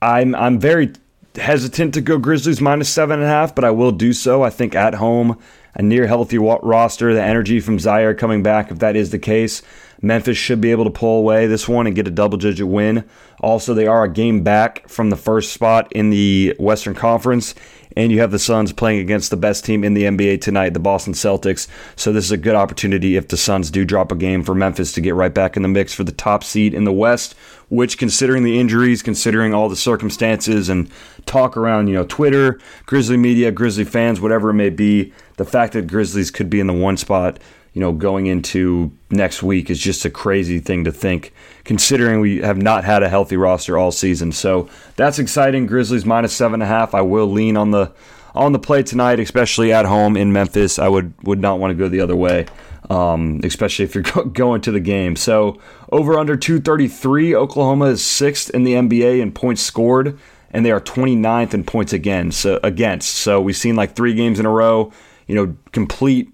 I'm 0.00 0.36
I'm 0.36 0.60
very 0.60 0.92
hesitant 1.34 1.94
to 1.94 2.00
go 2.00 2.16
Grizzlies 2.16 2.60
minus 2.60 2.90
seven 2.90 3.14
and 3.14 3.24
a 3.24 3.26
half, 3.26 3.52
but 3.56 3.64
I 3.64 3.72
will 3.72 3.90
do 3.90 4.12
so. 4.12 4.44
I 4.44 4.50
think 4.50 4.76
at 4.76 4.94
home, 4.94 5.36
a 5.74 5.82
near 5.82 6.06
healthy 6.06 6.38
roster, 6.38 7.12
the 7.12 7.20
energy 7.20 7.58
from 7.58 7.78
Ziaire 7.78 8.16
coming 8.16 8.44
back, 8.44 8.70
if 8.70 8.78
that 8.78 8.94
is 8.94 9.10
the 9.10 9.18
case, 9.18 9.62
Memphis 10.00 10.36
should 10.36 10.60
be 10.60 10.70
able 10.70 10.84
to 10.84 10.90
pull 10.90 11.18
away 11.18 11.48
this 11.48 11.68
one 11.68 11.88
and 11.88 11.96
get 11.96 12.06
a 12.06 12.12
double 12.12 12.38
digit 12.38 12.68
win. 12.68 13.04
Also, 13.40 13.74
they 13.74 13.88
are 13.88 14.04
a 14.04 14.12
game 14.12 14.44
back 14.44 14.88
from 14.88 15.10
the 15.10 15.16
first 15.16 15.52
spot 15.52 15.92
in 15.92 16.10
the 16.10 16.54
Western 16.60 16.94
Conference 16.94 17.56
and 17.96 18.12
you 18.12 18.20
have 18.20 18.30
the 18.30 18.38
Suns 18.38 18.72
playing 18.72 19.00
against 19.00 19.30
the 19.30 19.36
best 19.36 19.64
team 19.64 19.84
in 19.84 19.94
the 19.94 20.04
NBA 20.04 20.40
tonight, 20.40 20.70
the 20.70 20.80
Boston 20.80 21.12
Celtics. 21.12 21.66
So 21.96 22.12
this 22.12 22.24
is 22.24 22.30
a 22.30 22.36
good 22.36 22.54
opportunity 22.54 23.16
if 23.16 23.28
the 23.28 23.36
Suns 23.36 23.70
do 23.70 23.84
drop 23.84 24.12
a 24.12 24.16
game 24.16 24.42
for 24.42 24.54
Memphis 24.54 24.92
to 24.92 25.00
get 25.00 25.14
right 25.14 25.32
back 25.32 25.56
in 25.56 25.62
the 25.62 25.68
mix 25.68 25.92
for 25.92 26.04
the 26.04 26.12
top 26.12 26.44
seed 26.44 26.74
in 26.74 26.84
the 26.84 26.92
West, 26.92 27.34
which 27.68 27.98
considering 27.98 28.42
the 28.42 28.58
injuries, 28.58 29.02
considering 29.02 29.54
all 29.54 29.68
the 29.68 29.76
circumstances 29.76 30.68
and 30.68 30.90
talk 31.26 31.56
around, 31.56 31.88
you 31.88 31.94
know, 31.94 32.06
Twitter, 32.06 32.60
Grizzly 32.86 33.16
media, 33.16 33.50
Grizzly 33.50 33.84
fans, 33.84 34.20
whatever 34.20 34.50
it 34.50 34.54
may 34.54 34.70
be, 34.70 35.12
the 35.36 35.44
fact 35.44 35.72
that 35.72 35.86
Grizzlies 35.86 36.30
could 36.30 36.50
be 36.50 36.60
in 36.60 36.66
the 36.66 36.72
one 36.72 36.96
spot 36.96 37.38
you 37.72 37.80
know, 37.80 37.92
going 37.92 38.26
into 38.26 38.92
next 39.10 39.42
week 39.42 39.70
is 39.70 39.78
just 39.78 40.04
a 40.04 40.10
crazy 40.10 40.58
thing 40.58 40.84
to 40.84 40.92
think, 40.92 41.32
considering 41.64 42.20
we 42.20 42.38
have 42.38 42.56
not 42.56 42.84
had 42.84 43.02
a 43.02 43.08
healthy 43.08 43.36
roster 43.36 43.78
all 43.78 43.92
season. 43.92 44.32
So 44.32 44.68
that's 44.96 45.18
exciting. 45.18 45.66
Grizzlies 45.66 46.04
minus 46.04 46.32
seven 46.32 46.54
and 46.54 46.62
a 46.64 46.66
half. 46.66 46.94
I 46.94 47.02
will 47.02 47.30
lean 47.30 47.56
on 47.56 47.70
the 47.70 47.92
on 48.34 48.52
the 48.52 48.58
play 48.58 48.82
tonight, 48.82 49.20
especially 49.20 49.72
at 49.72 49.86
home 49.86 50.16
in 50.16 50.32
Memphis. 50.32 50.78
I 50.78 50.88
would 50.88 51.14
would 51.22 51.40
not 51.40 51.60
want 51.60 51.70
to 51.70 51.74
go 51.76 51.88
the 51.88 52.00
other 52.00 52.16
way, 52.16 52.46
um, 52.88 53.40
especially 53.44 53.84
if 53.84 53.94
you're 53.94 54.02
going 54.32 54.62
to 54.62 54.72
the 54.72 54.80
game. 54.80 55.14
So 55.14 55.60
over 55.92 56.18
under 56.18 56.36
233. 56.36 57.36
Oklahoma 57.36 57.86
is 57.86 58.04
sixth 58.04 58.50
in 58.50 58.64
the 58.64 58.74
NBA 58.74 59.20
in 59.20 59.30
points 59.30 59.62
scored, 59.62 60.18
and 60.50 60.66
they 60.66 60.72
are 60.72 60.80
29th 60.80 61.54
in 61.54 61.62
points 61.62 61.92
again. 61.92 62.32
So 62.32 62.58
against. 62.64 63.10
So 63.10 63.40
we've 63.40 63.56
seen 63.56 63.76
like 63.76 63.94
three 63.94 64.14
games 64.14 64.40
in 64.40 64.46
a 64.46 64.50
row. 64.50 64.92
You 65.28 65.36
know, 65.36 65.56
complete 65.70 66.32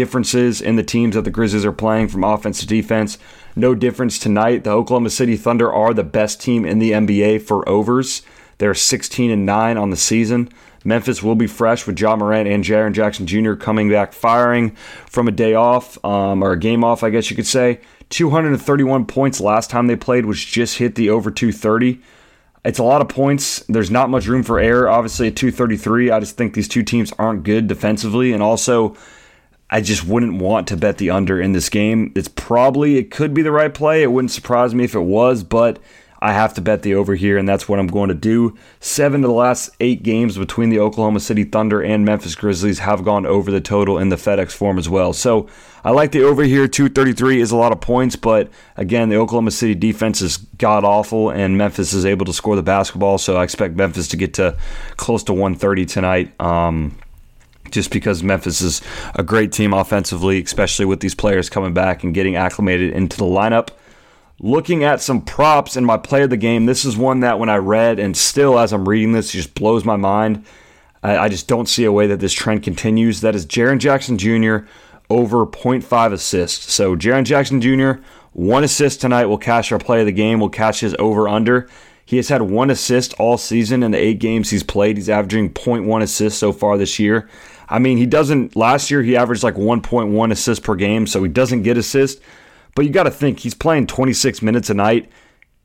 differences 0.00 0.62
in 0.62 0.76
the 0.76 0.82
teams 0.82 1.14
that 1.14 1.24
the 1.24 1.30
Grizzlies 1.30 1.66
are 1.66 1.72
playing 1.72 2.08
from 2.08 2.24
offense 2.24 2.60
to 2.60 2.66
defense. 2.66 3.18
No 3.54 3.74
difference 3.74 4.18
tonight. 4.18 4.64
The 4.64 4.70
Oklahoma 4.70 5.10
City 5.10 5.36
Thunder 5.36 5.70
are 5.70 5.92
the 5.92 6.02
best 6.02 6.40
team 6.40 6.64
in 6.64 6.78
the 6.78 6.92
NBA 6.92 7.42
for 7.42 7.68
overs. 7.68 8.22
They're 8.56 8.72
16 8.72 9.30
and 9.30 9.44
9 9.44 9.76
on 9.76 9.90
the 9.90 9.98
season. 9.98 10.48
Memphis 10.84 11.22
will 11.22 11.34
be 11.34 11.46
fresh 11.46 11.86
with 11.86 12.00
Ja 12.00 12.16
Morant 12.16 12.48
and 12.48 12.64
Jaren 12.64 12.94
Jackson 12.94 13.26
Jr. 13.26 13.52
coming 13.52 13.90
back 13.90 14.14
firing 14.14 14.70
from 15.04 15.28
a 15.28 15.32
day 15.32 15.52
off, 15.52 16.02
um, 16.02 16.42
or 16.42 16.52
a 16.52 16.58
game 16.58 16.82
off, 16.82 17.02
I 17.02 17.10
guess 17.10 17.28
you 17.28 17.36
could 17.36 17.46
say. 17.46 17.80
231 18.08 19.04
points 19.04 19.38
last 19.38 19.68
time 19.68 19.86
they 19.86 19.96
played, 19.96 20.24
which 20.24 20.50
just 20.50 20.78
hit 20.78 20.94
the 20.94 21.10
over 21.10 21.30
230. 21.30 22.00
It's 22.64 22.78
a 22.78 22.84
lot 22.84 23.02
of 23.02 23.10
points. 23.10 23.62
There's 23.68 23.90
not 23.90 24.08
much 24.08 24.26
room 24.26 24.42
for 24.42 24.58
error. 24.58 24.88
Obviously, 24.88 25.28
at 25.28 25.36
233, 25.36 26.10
I 26.10 26.20
just 26.20 26.38
think 26.38 26.54
these 26.54 26.68
two 26.68 26.82
teams 26.82 27.12
aren't 27.18 27.44
good 27.44 27.66
defensively. 27.66 28.32
And 28.32 28.42
also, 28.42 28.96
I 29.70 29.80
just 29.80 30.04
wouldn't 30.04 30.42
want 30.42 30.66
to 30.68 30.76
bet 30.76 30.98
the 30.98 31.10
under 31.10 31.40
in 31.40 31.52
this 31.52 31.68
game. 31.68 32.12
It's 32.16 32.28
probably, 32.28 32.96
it 32.96 33.10
could 33.10 33.32
be 33.32 33.42
the 33.42 33.52
right 33.52 33.72
play. 33.72 34.02
It 34.02 34.10
wouldn't 34.10 34.32
surprise 34.32 34.74
me 34.74 34.84
if 34.84 34.94
it 34.96 35.00
was, 35.00 35.44
but 35.44 35.78
I 36.22 36.32
have 36.32 36.52
to 36.54 36.60
bet 36.60 36.82
the 36.82 36.94
over 36.94 37.14
here, 37.14 37.38
and 37.38 37.48
that's 37.48 37.66
what 37.66 37.78
I'm 37.78 37.86
going 37.86 38.08
to 38.08 38.14
do. 38.14 38.54
Seven 38.78 39.24
of 39.24 39.28
the 39.28 39.34
last 39.34 39.70
eight 39.80 40.02
games 40.02 40.36
between 40.36 40.68
the 40.68 40.78
Oklahoma 40.78 41.20
City 41.20 41.44
Thunder 41.44 41.82
and 41.82 42.04
Memphis 42.04 42.34
Grizzlies 42.34 42.80
have 42.80 43.04
gone 43.04 43.24
over 43.24 43.50
the 43.50 43.60
total 43.60 43.96
in 43.96 44.10
the 44.10 44.16
FedEx 44.16 44.52
Forum 44.52 44.78
as 44.78 44.88
well. 44.88 45.14
So 45.14 45.48
I 45.82 45.92
like 45.92 46.12
the 46.12 46.22
over 46.24 46.42
here. 46.42 46.68
233 46.68 47.40
is 47.40 47.52
a 47.52 47.56
lot 47.56 47.72
of 47.72 47.80
points, 47.80 48.16
but 48.16 48.50
again, 48.76 49.08
the 49.08 49.16
Oklahoma 49.16 49.50
City 49.50 49.74
defense 49.74 50.20
is 50.20 50.36
god 50.36 50.84
awful, 50.84 51.30
and 51.30 51.56
Memphis 51.56 51.94
is 51.94 52.04
able 52.04 52.26
to 52.26 52.34
score 52.34 52.54
the 52.54 52.62
basketball. 52.62 53.16
So 53.16 53.36
I 53.36 53.44
expect 53.44 53.76
Memphis 53.76 54.08
to 54.08 54.18
get 54.18 54.34
to 54.34 54.58
close 54.96 55.24
to 55.24 55.32
130 55.32 55.86
tonight. 55.86 56.38
Um, 56.38 56.98
just 57.70 57.90
because 57.90 58.22
Memphis 58.22 58.60
is 58.60 58.80
a 59.14 59.22
great 59.22 59.52
team 59.52 59.72
offensively, 59.72 60.42
especially 60.42 60.84
with 60.84 61.00
these 61.00 61.14
players 61.14 61.50
coming 61.50 61.74
back 61.74 62.04
and 62.04 62.14
getting 62.14 62.36
acclimated 62.36 62.92
into 62.92 63.16
the 63.16 63.24
lineup. 63.24 63.70
looking 64.42 64.82
at 64.84 65.02
some 65.02 65.20
props 65.20 65.76
in 65.76 65.84
my 65.84 65.98
play 65.98 66.22
of 66.22 66.30
the 66.30 66.36
game, 66.36 66.64
this 66.66 66.84
is 66.84 66.96
one 66.96 67.20
that 67.20 67.38
when 67.38 67.50
I 67.50 67.56
read 67.56 67.98
and 67.98 68.16
still 68.16 68.58
as 68.58 68.72
I'm 68.72 68.88
reading 68.88 69.12
this, 69.12 69.32
just 69.32 69.54
blows 69.54 69.84
my 69.84 69.96
mind. 69.96 70.44
I, 71.02 71.18
I 71.18 71.28
just 71.28 71.48
don't 71.48 71.68
see 71.68 71.84
a 71.84 71.92
way 71.92 72.06
that 72.06 72.20
this 72.20 72.32
trend 72.32 72.62
continues. 72.62 73.20
That 73.20 73.34
is 73.34 73.46
Jaren 73.46 73.78
Jackson 73.78 74.18
Jr. 74.18 74.66
over 75.08 75.46
0.5 75.46 76.12
assists. 76.12 76.72
So 76.72 76.96
Jaren 76.96 77.24
Jackson 77.24 77.60
Jr. 77.60 78.02
one 78.32 78.64
assist 78.64 79.00
tonight 79.00 79.26
will 79.26 79.38
cash 79.38 79.72
our 79.72 79.78
play 79.78 80.00
of 80.00 80.06
the 80.06 80.12
game. 80.12 80.40
We'll 80.40 80.48
catch 80.48 80.80
his 80.80 80.96
over 80.98 81.28
under. 81.28 81.68
He 82.04 82.16
has 82.16 82.28
had 82.28 82.42
one 82.42 82.70
assist 82.70 83.14
all 83.20 83.38
season 83.38 83.82
in 83.84 83.92
the 83.92 83.98
eight 83.98 84.18
games 84.18 84.50
he's 84.50 84.64
played. 84.64 84.96
He's 84.96 85.08
averaging 85.08 85.50
0.1 85.50 86.02
assists 86.02 86.40
so 86.40 86.52
far 86.52 86.76
this 86.76 86.98
year. 86.98 87.28
I 87.70 87.78
mean, 87.78 87.96
he 87.96 88.06
doesn't. 88.06 88.56
Last 88.56 88.90
year 88.90 89.02
he 89.02 89.16
averaged 89.16 89.44
like 89.44 89.54
1.1 89.54 90.32
assists 90.32 90.64
per 90.64 90.74
game, 90.74 91.06
so 91.06 91.22
he 91.22 91.28
doesn't 91.28 91.62
get 91.62 91.78
assists. 91.78 92.20
But 92.74 92.84
you 92.84 92.90
got 92.90 93.04
to 93.04 93.10
think 93.10 93.40
he's 93.40 93.54
playing 93.54 93.86
26 93.86 94.42
minutes 94.42 94.68
a 94.68 94.74
night. 94.74 95.10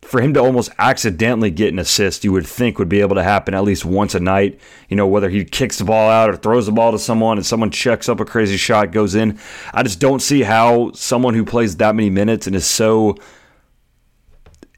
For 0.01 0.21
him 0.21 0.35
to 0.35 0.39
almost 0.39 0.69
accidentally 0.77 1.49
get 1.49 1.73
an 1.73 1.79
assist, 1.79 2.23
you 2.23 2.31
would 2.31 2.45
think 2.45 2.77
would 2.77 2.89
be 2.89 3.01
able 3.01 3.15
to 3.15 3.23
happen 3.23 3.55
at 3.55 3.63
least 3.63 3.85
once 3.85 4.13
a 4.13 4.19
night. 4.19 4.59
You 4.87 4.95
know, 4.95 5.07
whether 5.07 5.29
he 5.29 5.43
kicks 5.43 5.79
the 5.79 5.83
ball 5.83 6.11
out 6.11 6.29
or 6.29 6.35
throws 6.35 6.67
the 6.67 6.71
ball 6.71 6.91
to 6.91 6.99
someone 6.99 7.37
and 7.37 7.45
someone 7.45 7.71
checks 7.71 8.07
up 8.07 8.19
a 8.19 8.25
crazy 8.25 8.55
shot, 8.55 8.91
goes 8.91 9.15
in. 9.15 9.39
I 9.73 9.81
just 9.81 9.99
don't 9.99 10.21
see 10.21 10.43
how 10.43 10.91
someone 10.91 11.33
who 11.33 11.43
plays 11.43 11.77
that 11.77 11.95
many 11.95 12.11
minutes 12.11 12.45
and 12.45 12.55
is 12.55 12.67
so 12.67 13.17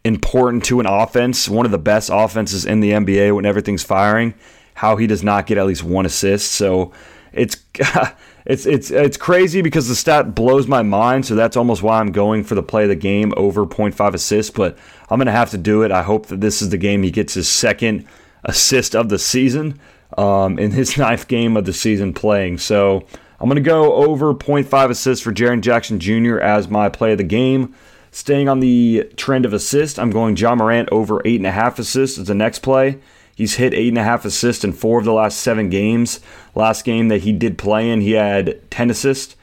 important 0.06 0.64
to 0.66 0.80
an 0.80 0.86
offense, 0.86 1.50
one 1.50 1.66
of 1.66 1.74
the 1.74 1.78
best 1.78 2.10
offenses 2.14 2.64
in 2.66 2.80
the 2.80 2.92
NBA 2.92 3.36
when 3.36 3.46
everything's 3.46 3.84
firing, 3.84 4.34
how 4.76 4.96
he 4.96 5.08
does 5.08 5.24
not 5.24 5.46
get 5.46 5.58
at 5.58 5.66
least 5.66 5.84
one 5.84 6.06
assist. 6.06 6.54
So 6.54 6.94
it's 7.34 7.58
it's 8.46 8.66
it's 8.66 8.92
it's 8.92 9.18
crazy 9.18 9.62
because 9.62 9.88
the 9.88 9.96
stat 9.96 10.36
blows 10.36 10.68
my 10.68 10.82
mind. 10.82 11.26
So 11.26 11.36
that's 11.36 11.58
almost 11.58 11.84
why 11.84 12.00
I'm 12.00 12.12
going 12.12 12.44
for 12.44 12.56
the 12.56 12.64
play 12.64 12.84
of 12.84 12.90
the 12.90 12.96
game 12.96 13.34
over 13.38 13.66
0.5 13.66 14.14
assists. 14.14 14.52
But 14.52 14.78
I'm 15.10 15.20
gonna 15.20 15.32
have 15.32 15.52
to 15.52 15.58
do 15.58 15.84
it. 15.84 15.92
I 15.92 16.04
hope 16.04 16.28
that 16.28 16.42
this 16.42 16.62
is 16.62 16.70
the 16.70 16.78
game 16.78 17.04
he 17.04 17.12
gets 17.12 17.34
his 17.34 17.50
second 17.50 18.06
assist 18.44 18.96
of 18.96 19.10
the 19.10 19.20
season 19.20 19.80
um, 20.18 20.58
in 20.58 20.72
his 20.72 20.98
ninth 20.98 21.28
game 21.28 21.58
of 21.58 21.66
the 21.66 21.74
season 21.74 22.14
playing. 22.14 22.58
So 22.58 23.06
I'm 23.40 23.48
gonna 23.48 23.62
go 23.62 23.94
over 23.94 24.34
0.5 24.34 24.90
assists 24.90 25.24
for 25.24 25.34
Jaren 25.34 25.62
Jackson 25.62 26.00
Jr. 26.00 26.40
as 26.40 26.68
my 26.68 26.90
play 26.90 27.12
of 27.12 27.18
the 27.18 27.24
game. 27.24 27.76
Staying 28.10 28.50
on 28.50 28.62
the 28.62 29.12
trend 29.16 29.46
of 29.46 29.54
assist, 29.54 30.00
I'm 30.00 30.10
going 30.10 30.38
Ja 30.38 30.56
Morant 30.56 30.90
over 30.92 31.22
eight 31.26 31.36
and 31.36 31.46
a 31.46 31.52
half 31.52 31.78
assists 31.78 32.18
as 32.18 32.28
the 32.28 32.34
next 32.34 32.60
play. 32.60 33.00
He's 33.38 33.54
hit 33.54 33.76
eight 33.76 33.90
and 33.90 34.00
a 34.00 34.04
half 34.04 34.26
assists 34.26 34.64
in 34.64 34.74
four 34.74 34.98
of 34.98 35.06
the 35.06 35.14
last 35.14 35.38
seven 35.38 35.70
games. 35.70 36.22
Last 36.56 36.84
game 36.84 37.10
that 37.10 37.22
he 37.22 37.32
did 37.32 37.60
play 37.60 37.88
in, 37.88 38.02
he 38.02 38.14
had 38.14 38.60
10 38.72 38.90
assists, 38.90 39.36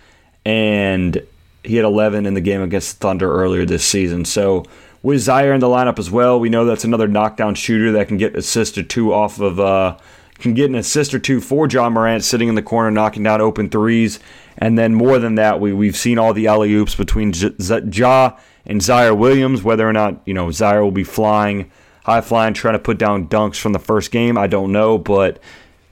and 0.45 1.25
he 1.63 1.77
had 1.77 1.85
11 1.85 2.27
in 2.27 2.35
the 2.35 2.41
game 2.41 2.61
against 2.61 2.97
Thunder 2.97 3.33
earlier 3.33 3.65
this 3.65 3.85
season. 3.85 4.25
So 4.25 4.65
with 5.05 5.21
Ziaire 5.21 5.55
in 5.55 5.61
the 5.61 5.69
lineup 5.69 6.01
as 6.01 6.11
well, 6.11 6.41
we 6.41 6.49
know 6.49 6.65
that's 6.65 6.83
another 6.83 7.07
knockdown 7.07 7.55
shooter 7.55 7.93
that 7.93 8.09
can 8.09 8.17
get 8.17 8.35
assist 8.35 8.77
or 8.77 8.83
two 8.83 9.15
off 9.15 9.39
of, 9.39 9.61
uh, 9.61 9.97
can 10.41 10.55
get 10.55 10.71
an 10.71 10.75
assist 10.75 11.15
or 11.15 11.21
two 11.21 11.41
for 11.41 11.69
Ja 11.69 11.89
Morant 11.89 12.25
sitting 12.25 12.49
in 12.49 12.57
the 12.57 12.63
corner 12.63 12.91
knocking 12.91 13.23
down 13.23 13.41
open 13.41 13.71
threes. 13.71 14.19
And 14.59 14.77
then 14.77 14.93
more 14.93 15.21
than 15.21 15.37
that, 15.37 15.61
we, 15.61 15.73
we've 15.73 15.97
seen 15.97 16.19
all 16.19 16.35
the 16.35 16.49
alley 16.49 16.75
oops 16.75 16.97
between 16.97 17.33
Ja 17.33 18.37
and 18.67 18.81
Ziaire 18.81 19.17
Williams, 19.17 19.63
whether 19.63 19.89
or 19.89 19.93
not, 19.93 20.21
you 20.25 20.35
know, 20.35 20.49
Ziaire 20.49 20.83
will 20.83 20.91
be 20.91 21.05
flying– 21.05 21.71
high 22.05 22.21
flying, 22.21 22.55
trying 22.55 22.75
to 22.75 22.79
put 22.79 22.99
down 22.99 23.29
dunks 23.29 23.57
from 23.59 23.73
the 23.73 23.79
first 23.79 24.11
game. 24.11 24.39
I 24.39 24.47
don't 24.47 24.73
know, 24.73 24.97
but 24.97 25.41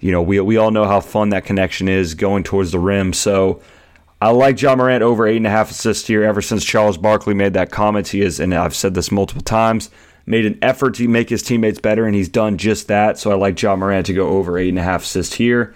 you 0.00 0.12
know, 0.12 0.22
we 0.22 0.40
we 0.40 0.56
all 0.56 0.70
know 0.70 0.84
how 0.84 1.00
fun 1.00 1.30
that 1.30 1.44
connection 1.44 1.88
is 1.88 2.14
going 2.14 2.44
towards 2.44 2.72
the 2.72 2.78
rim. 2.78 3.12
So 3.12 3.60
I 4.20 4.30
like 4.30 4.60
Ja 4.60 4.76
Morant 4.76 5.02
over 5.02 5.26
eight 5.26 5.38
and 5.38 5.46
a 5.46 5.50
half 5.50 5.70
assists 5.70 6.06
here. 6.06 6.22
Ever 6.22 6.42
since 6.42 6.64
Charles 6.64 6.96
Barkley 6.96 7.34
made 7.34 7.54
that 7.54 7.70
comment, 7.70 8.08
he 8.08 8.22
is, 8.22 8.38
and 8.38 8.54
I've 8.54 8.76
said 8.76 8.94
this 8.94 9.10
multiple 9.10 9.42
times, 9.42 9.90
made 10.26 10.46
an 10.46 10.58
effort 10.62 10.94
to 10.94 11.08
make 11.08 11.28
his 11.28 11.42
teammates 11.42 11.80
better, 11.80 12.06
and 12.06 12.14
he's 12.14 12.28
done 12.28 12.58
just 12.58 12.88
that. 12.88 13.18
So 13.18 13.32
I 13.32 13.34
like 13.34 13.60
Ja 13.60 13.74
Morant 13.74 14.06
to 14.06 14.14
go 14.14 14.28
over 14.28 14.58
eight 14.58 14.68
and 14.68 14.78
a 14.78 14.82
half 14.82 15.02
assists 15.02 15.34
here. 15.34 15.74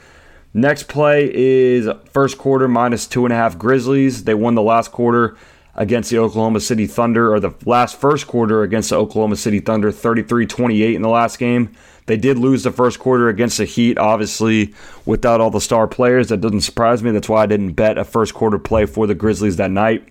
Next 0.52 0.88
play 0.88 1.31
is 1.35 1.88
first 2.12 2.38
quarter 2.38 2.66
minus 2.66 3.07
two 3.07 3.26
and 3.26 3.33
a 3.33 3.37
half 3.37 3.59
Grizzlies. 3.59 4.25
They 4.25 4.35
won 4.35 4.55
the 4.55 4.62
last 4.62 4.90
quarter 4.90 5.37
against 5.76 6.11
the 6.11 6.18
Oklahoma 6.18 6.61
City 6.61 6.87
Thunder, 6.87 7.33
or 7.33 7.38
the 7.38 7.52
last 7.64 8.00
first 8.00 8.26
quarter 8.26 8.62
against 8.62 8.90
the 8.90 8.97
Oklahoma 8.97 9.37
City 9.37 9.61
Thunder, 9.61 9.92
33 9.92 10.47
28 10.47 10.95
in 10.95 11.02
the 11.02 11.09
last 11.09 11.38
game. 11.38 11.71
They 12.06 12.16
did 12.16 12.38
lose 12.38 12.62
the 12.62 12.71
first 12.71 12.99
quarter 12.99 13.28
against 13.28 13.59
the 13.59 13.64
Heat, 13.64 13.99
obviously, 13.99 14.73
without 15.04 15.40
all 15.40 15.50
the 15.50 15.61
star 15.61 15.87
players. 15.87 16.28
That 16.28 16.40
doesn't 16.40 16.61
surprise 16.62 17.02
me. 17.02 17.11
That's 17.11 17.28
why 17.28 17.42
I 17.42 17.47
didn't 17.47 17.73
bet 17.73 17.99
a 17.99 18.04
first 18.04 18.33
quarter 18.33 18.59
play 18.59 18.87
for 18.87 19.06
the 19.06 19.14
Grizzlies 19.14 19.56
that 19.56 19.71
night. 19.71 20.09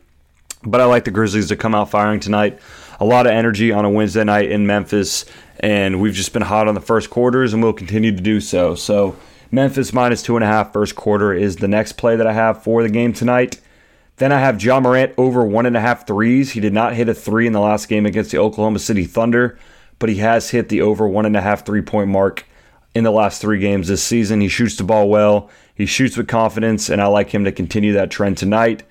But 0.63 0.81
I 0.81 0.85
like 0.85 1.05
the 1.05 1.11
Grizzlies 1.11 1.47
to 1.49 1.55
come 1.55 1.73
out 1.73 1.89
firing 1.89 2.19
tonight. 2.19 2.59
A 2.99 3.05
lot 3.05 3.25
of 3.25 3.31
energy 3.31 3.71
on 3.71 3.85
a 3.85 3.89
Wednesday 3.89 4.23
night 4.23 4.51
in 4.51 4.67
Memphis, 4.67 5.25
and 5.59 6.01
we've 6.01 6.13
just 6.13 6.33
been 6.33 6.41
hot 6.41 6.67
on 6.67 6.75
the 6.75 6.81
first 6.81 7.09
quarters, 7.09 7.53
and 7.53 7.63
we'll 7.63 7.73
continue 7.73 8.11
to 8.11 8.21
do 8.21 8.39
so. 8.39 8.75
So, 8.75 9.15
Memphis 9.51 9.93
minus 9.93 10.21
two 10.21 10.35
and 10.35 10.43
a 10.43 10.47
half 10.47 10.73
first 10.73 10.95
quarter 10.95 11.33
is 11.33 11.57
the 11.57 11.67
next 11.67 11.93
play 11.93 12.15
that 12.15 12.27
I 12.27 12.33
have 12.33 12.63
for 12.63 12.83
the 12.83 12.89
game 12.89 13.13
tonight. 13.13 13.59
Then 14.17 14.31
I 14.31 14.39
have 14.39 14.63
Ja 14.63 14.79
Morant 14.79 15.13
over 15.17 15.45
one 15.45 15.65
and 15.65 15.75
a 15.75 15.81
half 15.81 16.07
threes. 16.07 16.51
He 16.51 16.59
did 16.59 16.73
not 16.73 16.93
hit 16.93 17.09
a 17.09 17.13
three 17.13 17.47
in 17.47 17.53
the 17.53 17.59
last 17.59 17.89
game 17.89 18.05
against 18.05 18.31
the 18.31 18.37
Oklahoma 18.37 18.79
City 18.79 19.03
Thunder, 19.03 19.57
but 19.99 20.09
he 20.09 20.17
has 20.17 20.51
hit 20.51 20.69
the 20.69 20.81
over 20.81 21.07
one 21.07 21.25
and 21.25 21.35
a 21.35 21.41
half 21.41 21.65
three 21.65 21.81
point 21.81 22.09
mark 22.09 22.45
in 22.93 23.03
the 23.03 23.11
last 23.11 23.41
three 23.41 23.59
games 23.59 23.89
this 23.89 24.01
season. 24.01 24.39
He 24.39 24.47
shoots 24.47 24.77
the 24.77 24.85
ball 24.85 25.09
well, 25.09 25.49
he 25.73 25.85
shoots 25.85 26.15
with 26.15 26.27
confidence, 26.27 26.89
and 26.89 27.01
I 27.01 27.07
like 27.07 27.31
him 27.31 27.43
to 27.43 27.51
continue 27.51 27.93
that 27.93 28.09
trend 28.09 28.37
tonight. 28.37 28.83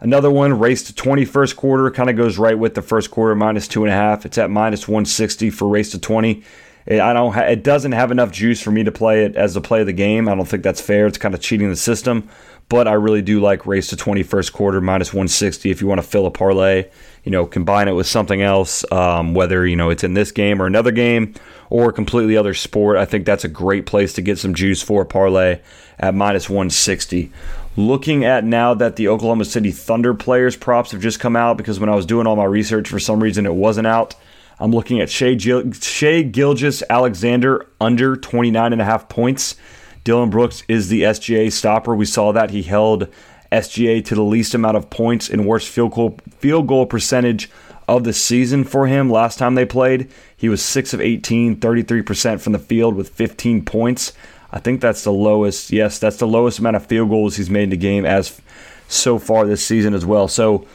Another 0.00 0.30
one, 0.30 0.58
race 0.58 0.82
to 0.84 0.94
20 0.94 1.24
first 1.24 1.56
quarter, 1.56 1.90
kind 1.90 2.10
of 2.10 2.16
goes 2.16 2.38
right 2.38 2.56
with 2.56 2.74
the 2.74 2.82
first 2.82 3.10
quarter, 3.10 3.34
minus 3.34 3.66
two 3.66 3.84
and 3.84 3.92
a 3.92 3.96
half. 3.96 4.24
It's 4.24 4.38
at 4.38 4.50
minus 4.50 4.86
160 4.86 5.50
for 5.50 5.66
race 5.66 5.90
to 5.90 5.98
20. 5.98 6.44
I 6.90 7.12
don't. 7.12 7.32
Ha- 7.32 7.42
it 7.42 7.62
doesn't 7.62 7.92
have 7.92 8.10
enough 8.10 8.32
juice 8.32 8.62
for 8.62 8.70
me 8.70 8.84
to 8.84 8.92
play 8.92 9.24
it 9.24 9.36
as 9.36 9.54
the 9.54 9.60
play 9.60 9.80
of 9.80 9.86
the 9.86 9.92
game. 9.92 10.28
I 10.28 10.34
don't 10.34 10.46
think 10.46 10.62
that's 10.62 10.80
fair. 10.80 11.06
It's 11.06 11.18
kind 11.18 11.34
of 11.34 11.40
cheating 11.40 11.68
the 11.68 11.76
system 11.76 12.28
but 12.68 12.86
I 12.86 12.92
really 12.92 13.22
do 13.22 13.40
like 13.40 13.66
race 13.66 13.88
to 13.88 13.96
21st 13.96 14.52
quarter 14.52 14.80
minus 14.80 15.12
160 15.12 15.70
if 15.70 15.80
you 15.80 15.86
want 15.86 16.00
to 16.00 16.06
fill 16.06 16.26
a 16.26 16.30
parlay. 16.30 16.88
You 17.24 17.32
know, 17.32 17.46
combine 17.46 17.88
it 17.88 17.92
with 17.92 18.06
something 18.06 18.42
else, 18.42 18.90
um, 18.92 19.34
whether 19.34 19.66
you 19.66 19.76
know 19.76 19.90
it's 19.90 20.04
in 20.04 20.14
this 20.14 20.32
game 20.32 20.62
or 20.62 20.66
another 20.66 20.90
game 20.90 21.34
or 21.70 21.90
a 21.90 21.92
completely 21.92 22.36
other 22.36 22.54
sport. 22.54 22.96
I 22.96 23.04
think 23.04 23.26
that's 23.26 23.44
a 23.44 23.48
great 23.48 23.86
place 23.86 24.12
to 24.14 24.22
get 24.22 24.38
some 24.38 24.54
juice 24.54 24.82
for 24.82 25.02
a 25.02 25.06
parlay 25.06 25.60
at 25.98 26.14
minus 26.14 26.48
160. 26.48 27.30
Looking 27.76 28.24
at 28.24 28.44
now 28.44 28.74
that 28.74 28.96
the 28.96 29.08
Oklahoma 29.08 29.44
City 29.44 29.70
Thunder 29.70 30.14
players 30.14 30.56
props 30.56 30.92
have 30.92 31.00
just 31.00 31.20
come 31.20 31.36
out 31.36 31.56
because 31.56 31.78
when 31.78 31.88
I 31.88 31.94
was 31.94 32.06
doing 32.06 32.26
all 32.26 32.36
my 32.36 32.44
research 32.44 32.88
for 32.88 32.98
some 32.98 33.22
reason 33.22 33.46
it 33.46 33.54
wasn't 33.54 33.86
out. 33.86 34.14
I'm 34.60 34.72
looking 34.72 35.00
at 35.00 35.10
Shai, 35.10 35.34
Gil- 35.34 35.72
Shai 35.72 36.22
Gilgeous-Alexander 36.22 37.66
under 37.80 38.16
29 38.16 38.72
and 38.72 38.82
a 38.82 38.84
half 38.84 39.08
points. 39.08 39.56
Dillon 40.04 40.30
Brooks 40.30 40.62
is 40.68 40.88
the 40.88 41.02
SGA 41.02 41.52
stopper. 41.52 41.94
We 41.94 42.06
saw 42.06 42.32
that 42.32 42.50
he 42.50 42.62
held 42.62 43.08
SGA 43.52 44.04
to 44.06 44.14
the 44.14 44.22
least 44.22 44.54
amount 44.54 44.76
of 44.76 44.90
points 44.90 45.28
and 45.28 45.46
worst 45.46 45.68
field 45.68 45.92
goal, 45.92 46.18
field 46.38 46.66
goal 46.66 46.86
percentage 46.86 47.50
of 47.86 48.04
the 48.04 48.12
season 48.12 48.64
for 48.64 48.86
him 48.86 49.10
last 49.10 49.38
time 49.38 49.54
they 49.54 49.64
played. 49.64 50.10
He 50.36 50.48
was 50.48 50.62
6 50.62 50.92
of 50.92 51.00
18, 51.00 51.56
33% 51.56 52.40
from 52.40 52.52
the 52.52 52.58
field 52.58 52.94
with 52.94 53.08
15 53.10 53.64
points. 53.64 54.12
I 54.50 54.58
think 54.58 54.80
that's 54.80 55.04
the 55.04 55.12
lowest. 55.12 55.70
Yes, 55.70 55.98
that's 55.98 56.16
the 56.16 56.26
lowest 56.26 56.58
amount 56.58 56.76
of 56.76 56.86
field 56.86 57.10
goals 57.10 57.36
he's 57.36 57.50
made 57.50 57.64
in 57.64 57.70
the 57.70 57.76
game 57.76 58.04
as 58.04 58.40
so 58.88 59.18
far 59.18 59.46
this 59.46 59.64
season 59.64 59.94
as 59.94 60.04
well. 60.06 60.28
So, 60.28 60.66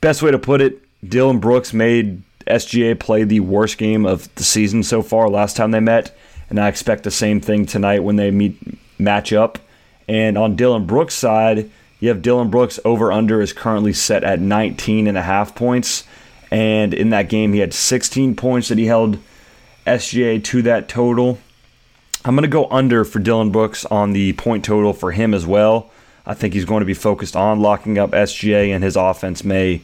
best 0.00 0.22
way 0.22 0.30
to 0.30 0.38
put 0.38 0.60
it, 0.60 0.80
Dillon 1.08 1.40
Brooks 1.40 1.72
made 1.72 2.22
SGA 2.46 2.98
play 2.98 3.24
the 3.24 3.40
worst 3.40 3.78
game 3.78 4.06
of 4.06 4.32
the 4.36 4.44
season 4.44 4.82
so 4.82 5.02
far 5.02 5.28
last 5.28 5.56
time 5.56 5.70
they 5.70 5.80
met 5.80 6.16
and 6.48 6.60
I 6.60 6.68
expect 6.68 7.02
the 7.04 7.10
same 7.10 7.40
thing 7.40 7.66
tonight 7.66 8.02
when 8.02 8.16
they 8.16 8.30
meet 8.30 8.58
match 8.98 9.32
up. 9.32 9.58
And 10.08 10.38
on 10.38 10.56
Dillon 10.56 10.86
Brooks' 10.86 11.14
side, 11.14 11.70
you 11.98 12.08
have 12.08 12.22
Dillon 12.22 12.50
Brooks 12.50 12.78
over 12.84 13.10
under 13.10 13.40
is 13.40 13.52
currently 13.52 13.92
set 13.92 14.22
at 14.22 14.40
19 14.40 15.06
and 15.06 15.18
a 15.18 15.22
half 15.22 15.54
points. 15.54 16.04
And 16.50 16.94
in 16.94 17.10
that 17.10 17.28
game, 17.28 17.52
he 17.52 17.58
had 17.58 17.74
16 17.74 18.36
points 18.36 18.68
that 18.68 18.78
he 18.78 18.86
held 18.86 19.18
SGA 19.86 20.42
to 20.44 20.62
that 20.62 20.88
total. 20.88 21.38
I'm 22.24 22.34
going 22.34 22.42
to 22.42 22.48
go 22.48 22.68
under 22.70 23.04
for 23.04 23.18
Dillon 23.18 23.50
Brooks 23.50 23.84
on 23.86 24.12
the 24.12 24.32
point 24.34 24.64
total 24.64 24.92
for 24.92 25.12
him 25.12 25.34
as 25.34 25.46
well. 25.46 25.90
I 26.24 26.34
think 26.34 26.54
he's 26.54 26.64
going 26.64 26.80
to 26.80 26.86
be 26.86 26.94
focused 26.94 27.36
on 27.36 27.60
locking 27.60 27.98
up 27.98 28.10
SGA, 28.10 28.70
and 28.70 28.82
his 28.82 28.96
offense 28.96 29.44
may 29.44 29.82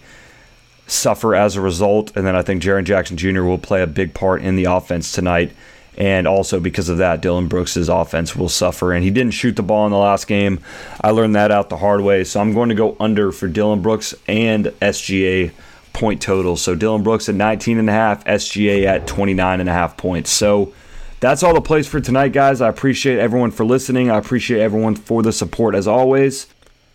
suffer 0.86 1.34
as 1.34 1.56
a 1.56 1.60
result. 1.60 2.16
And 2.16 2.26
then 2.26 2.36
I 2.36 2.42
think 2.42 2.62
Jaren 2.62 2.84
Jackson 2.84 3.16
Jr. 3.16 3.42
will 3.42 3.58
play 3.58 3.82
a 3.82 3.86
big 3.86 4.14
part 4.14 4.42
in 4.42 4.56
the 4.56 4.64
offense 4.64 5.12
tonight. 5.12 5.52
And 5.96 6.26
also 6.26 6.58
because 6.58 6.88
of 6.88 6.98
that, 6.98 7.20
Dillon 7.20 7.48
Brooks' 7.48 7.76
offense 7.76 8.34
will 8.34 8.48
suffer. 8.48 8.92
And 8.92 9.04
he 9.04 9.10
didn't 9.10 9.34
shoot 9.34 9.56
the 9.56 9.62
ball 9.62 9.84
in 9.86 9.92
the 9.92 9.98
last 9.98 10.26
game. 10.26 10.60
I 11.00 11.10
learned 11.10 11.36
that 11.36 11.50
out 11.50 11.68
the 11.68 11.76
hard 11.76 12.00
way. 12.00 12.24
So 12.24 12.40
I'm 12.40 12.54
going 12.54 12.70
to 12.70 12.74
go 12.74 12.96
under 12.98 13.30
for 13.30 13.46
Dillon 13.46 13.82
Brooks 13.82 14.14
and 14.26 14.66
SGA 14.80 15.52
point 15.92 16.22
total. 16.22 16.56
So 16.56 16.74
Dillon 16.74 17.02
Brooks 17.02 17.28
at 17.28 17.34
19.5, 17.34 18.24
SGA 18.24 18.86
at 18.86 19.06
29.5 19.06 19.96
points. 19.96 20.30
So 20.30 20.72
that's 21.20 21.42
all 21.42 21.54
the 21.54 21.60
plays 21.60 21.86
for 21.86 22.00
tonight, 22.00 22.32
guys. 22.32 22.60
I 22.60 22.68
appreciate 22.68 23.18
everyone 23.18 23.50
for 23.50 23.64
listening. 23.64 24.10
I 24.10 24.16
appreciate 24.16 24.60
everyone 24.60 24.94
for 24.94 25.22
the 25.22 25.32
support 25.32 25.74
as 25.74 25.86
always. 25.86 26.46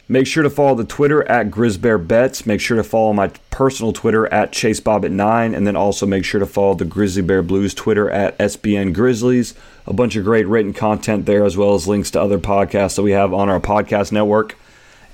Make 0.09 0.25
sure 0.25 0.43
to 0.43 0.49
follow 0.49 0.73
the 0.73 0.85
Twitter 0.85 1.29
at 1.29 1.51
GrizzBearBets. 1.51 2.45
Make 2.45 2.61
sure 2.61 2.77
to 2.77 2.83
follow 2.83 3.11
my 3.11 3.27
personal 3.51 3.91
Twitter 3.91 4.31
at 4.33 4.53
ChaseBobbitt9. 4.53 5.55
And 5.55 5.67
then 5.67 5.75
also 5.75 6.05
make 6.05 6.23
sure 6.23 6.39
to 6.39 6.45
follow 6.45 6.75
the 6.75 6.85
Grizzly 6.85 7.21
Bear 7.21 7.43
Blues 7.43 7.73
Twitter 7.73 8.09
at 8.09 8.37
SBN 8.37 8.93
Grizzlies. 8.93 9.53
A 9.85 9.93
bunch 9.93 10.15
of 10.15 10.23
great 10.23 10.47
written 10.47 10.71
content 10.71 11.25
there, 11.25 11.43
as 11.43 11.57
well 11.57 11.73
as 11.73 11.89
links 11.89 12.11
to 12.11 12.21
other 12.21 12.39
podcasts 12.39 12.95
that 12.95 13.01
we 13.01 13.11
have 13.11 13.33
on 13.33 13.49
our 13.49 13.59
podcast 13.59 14.13
network. 14.13 14.55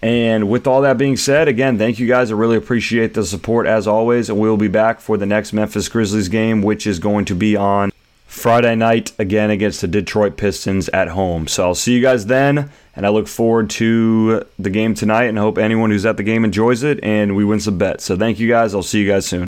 And 0.03 0.50
with 0.50 0.67
all 0.67 0.81
that 0.81 0.97
being 0.97 1.15
said, 1.15 1.47
again, 1.47 1.77
thank 1.77 1.97
you 1.97 2.05
guys. 2.05 2.29
I 2.29 2.35
really 2.35 2.57
appreciate 2.57 3.13
the 3.13 3.25
support 3.25 3.65
as 3.65 3.88
always. 3.88 4.29
And 4.29 4.38
we'll 4.38 4.57
be 4.57 4.67
back 4.67 5.00
for 5.00 5.17
the 5.17 5.25
next 5.25 5.53
Memphis 5.53 5.88
Grizzlies 5.89 6.27
game, 6.27 6.62
which 6.62 6.85
is 6.85 7.00
going 7.00 7.25
to 7.25 7.35
be 7.35 7.55
on 7.55 7.92
Friday 8.33 8.75
night 8.75 9.13
again 9.19 9.51
against 9.51 9.81
the 9.81 9.87
Detroit 9.87 10.37
Pistons 10.37 10.89
at 10.89 11.09
home. 11.09 11.47
So 11.47 11.65
I'll 11.65 11.75
see 11.75 11.93
you 11.93 12.01
guys 12.01 12.25
then. 12.25 12.71
And 12.95 13.05
I 13.05 13.09
look 13.09 13.27
forward 13.27 13.69
to 13.71 14.43
the 14.57 14.69
game 14.71 14.95
tonight 14.95 15.25
and 15.25 15.37
hope 15.37 15.57
anyone 15.57 15.91
who's 15.91 16.05
at 16.05 16.17
the 16.17 16.23
game 16.23 16.43
enjoys 16.43 16.83
it 16.83 17.01
and 17.03 17.35
we 17.35 17.45
win 17.45 17.59
some 17.59 17.77
bets. 17.77 18.03
So 18.03 18.17
thank 18.17 18.39
you 18.39 18.49
guys. 18.49 18.73
I'll 18.73 18.83
see 18.83 19.01
you 19.01 19.07
guys 19.07 19.27
soon. 19.27 19.47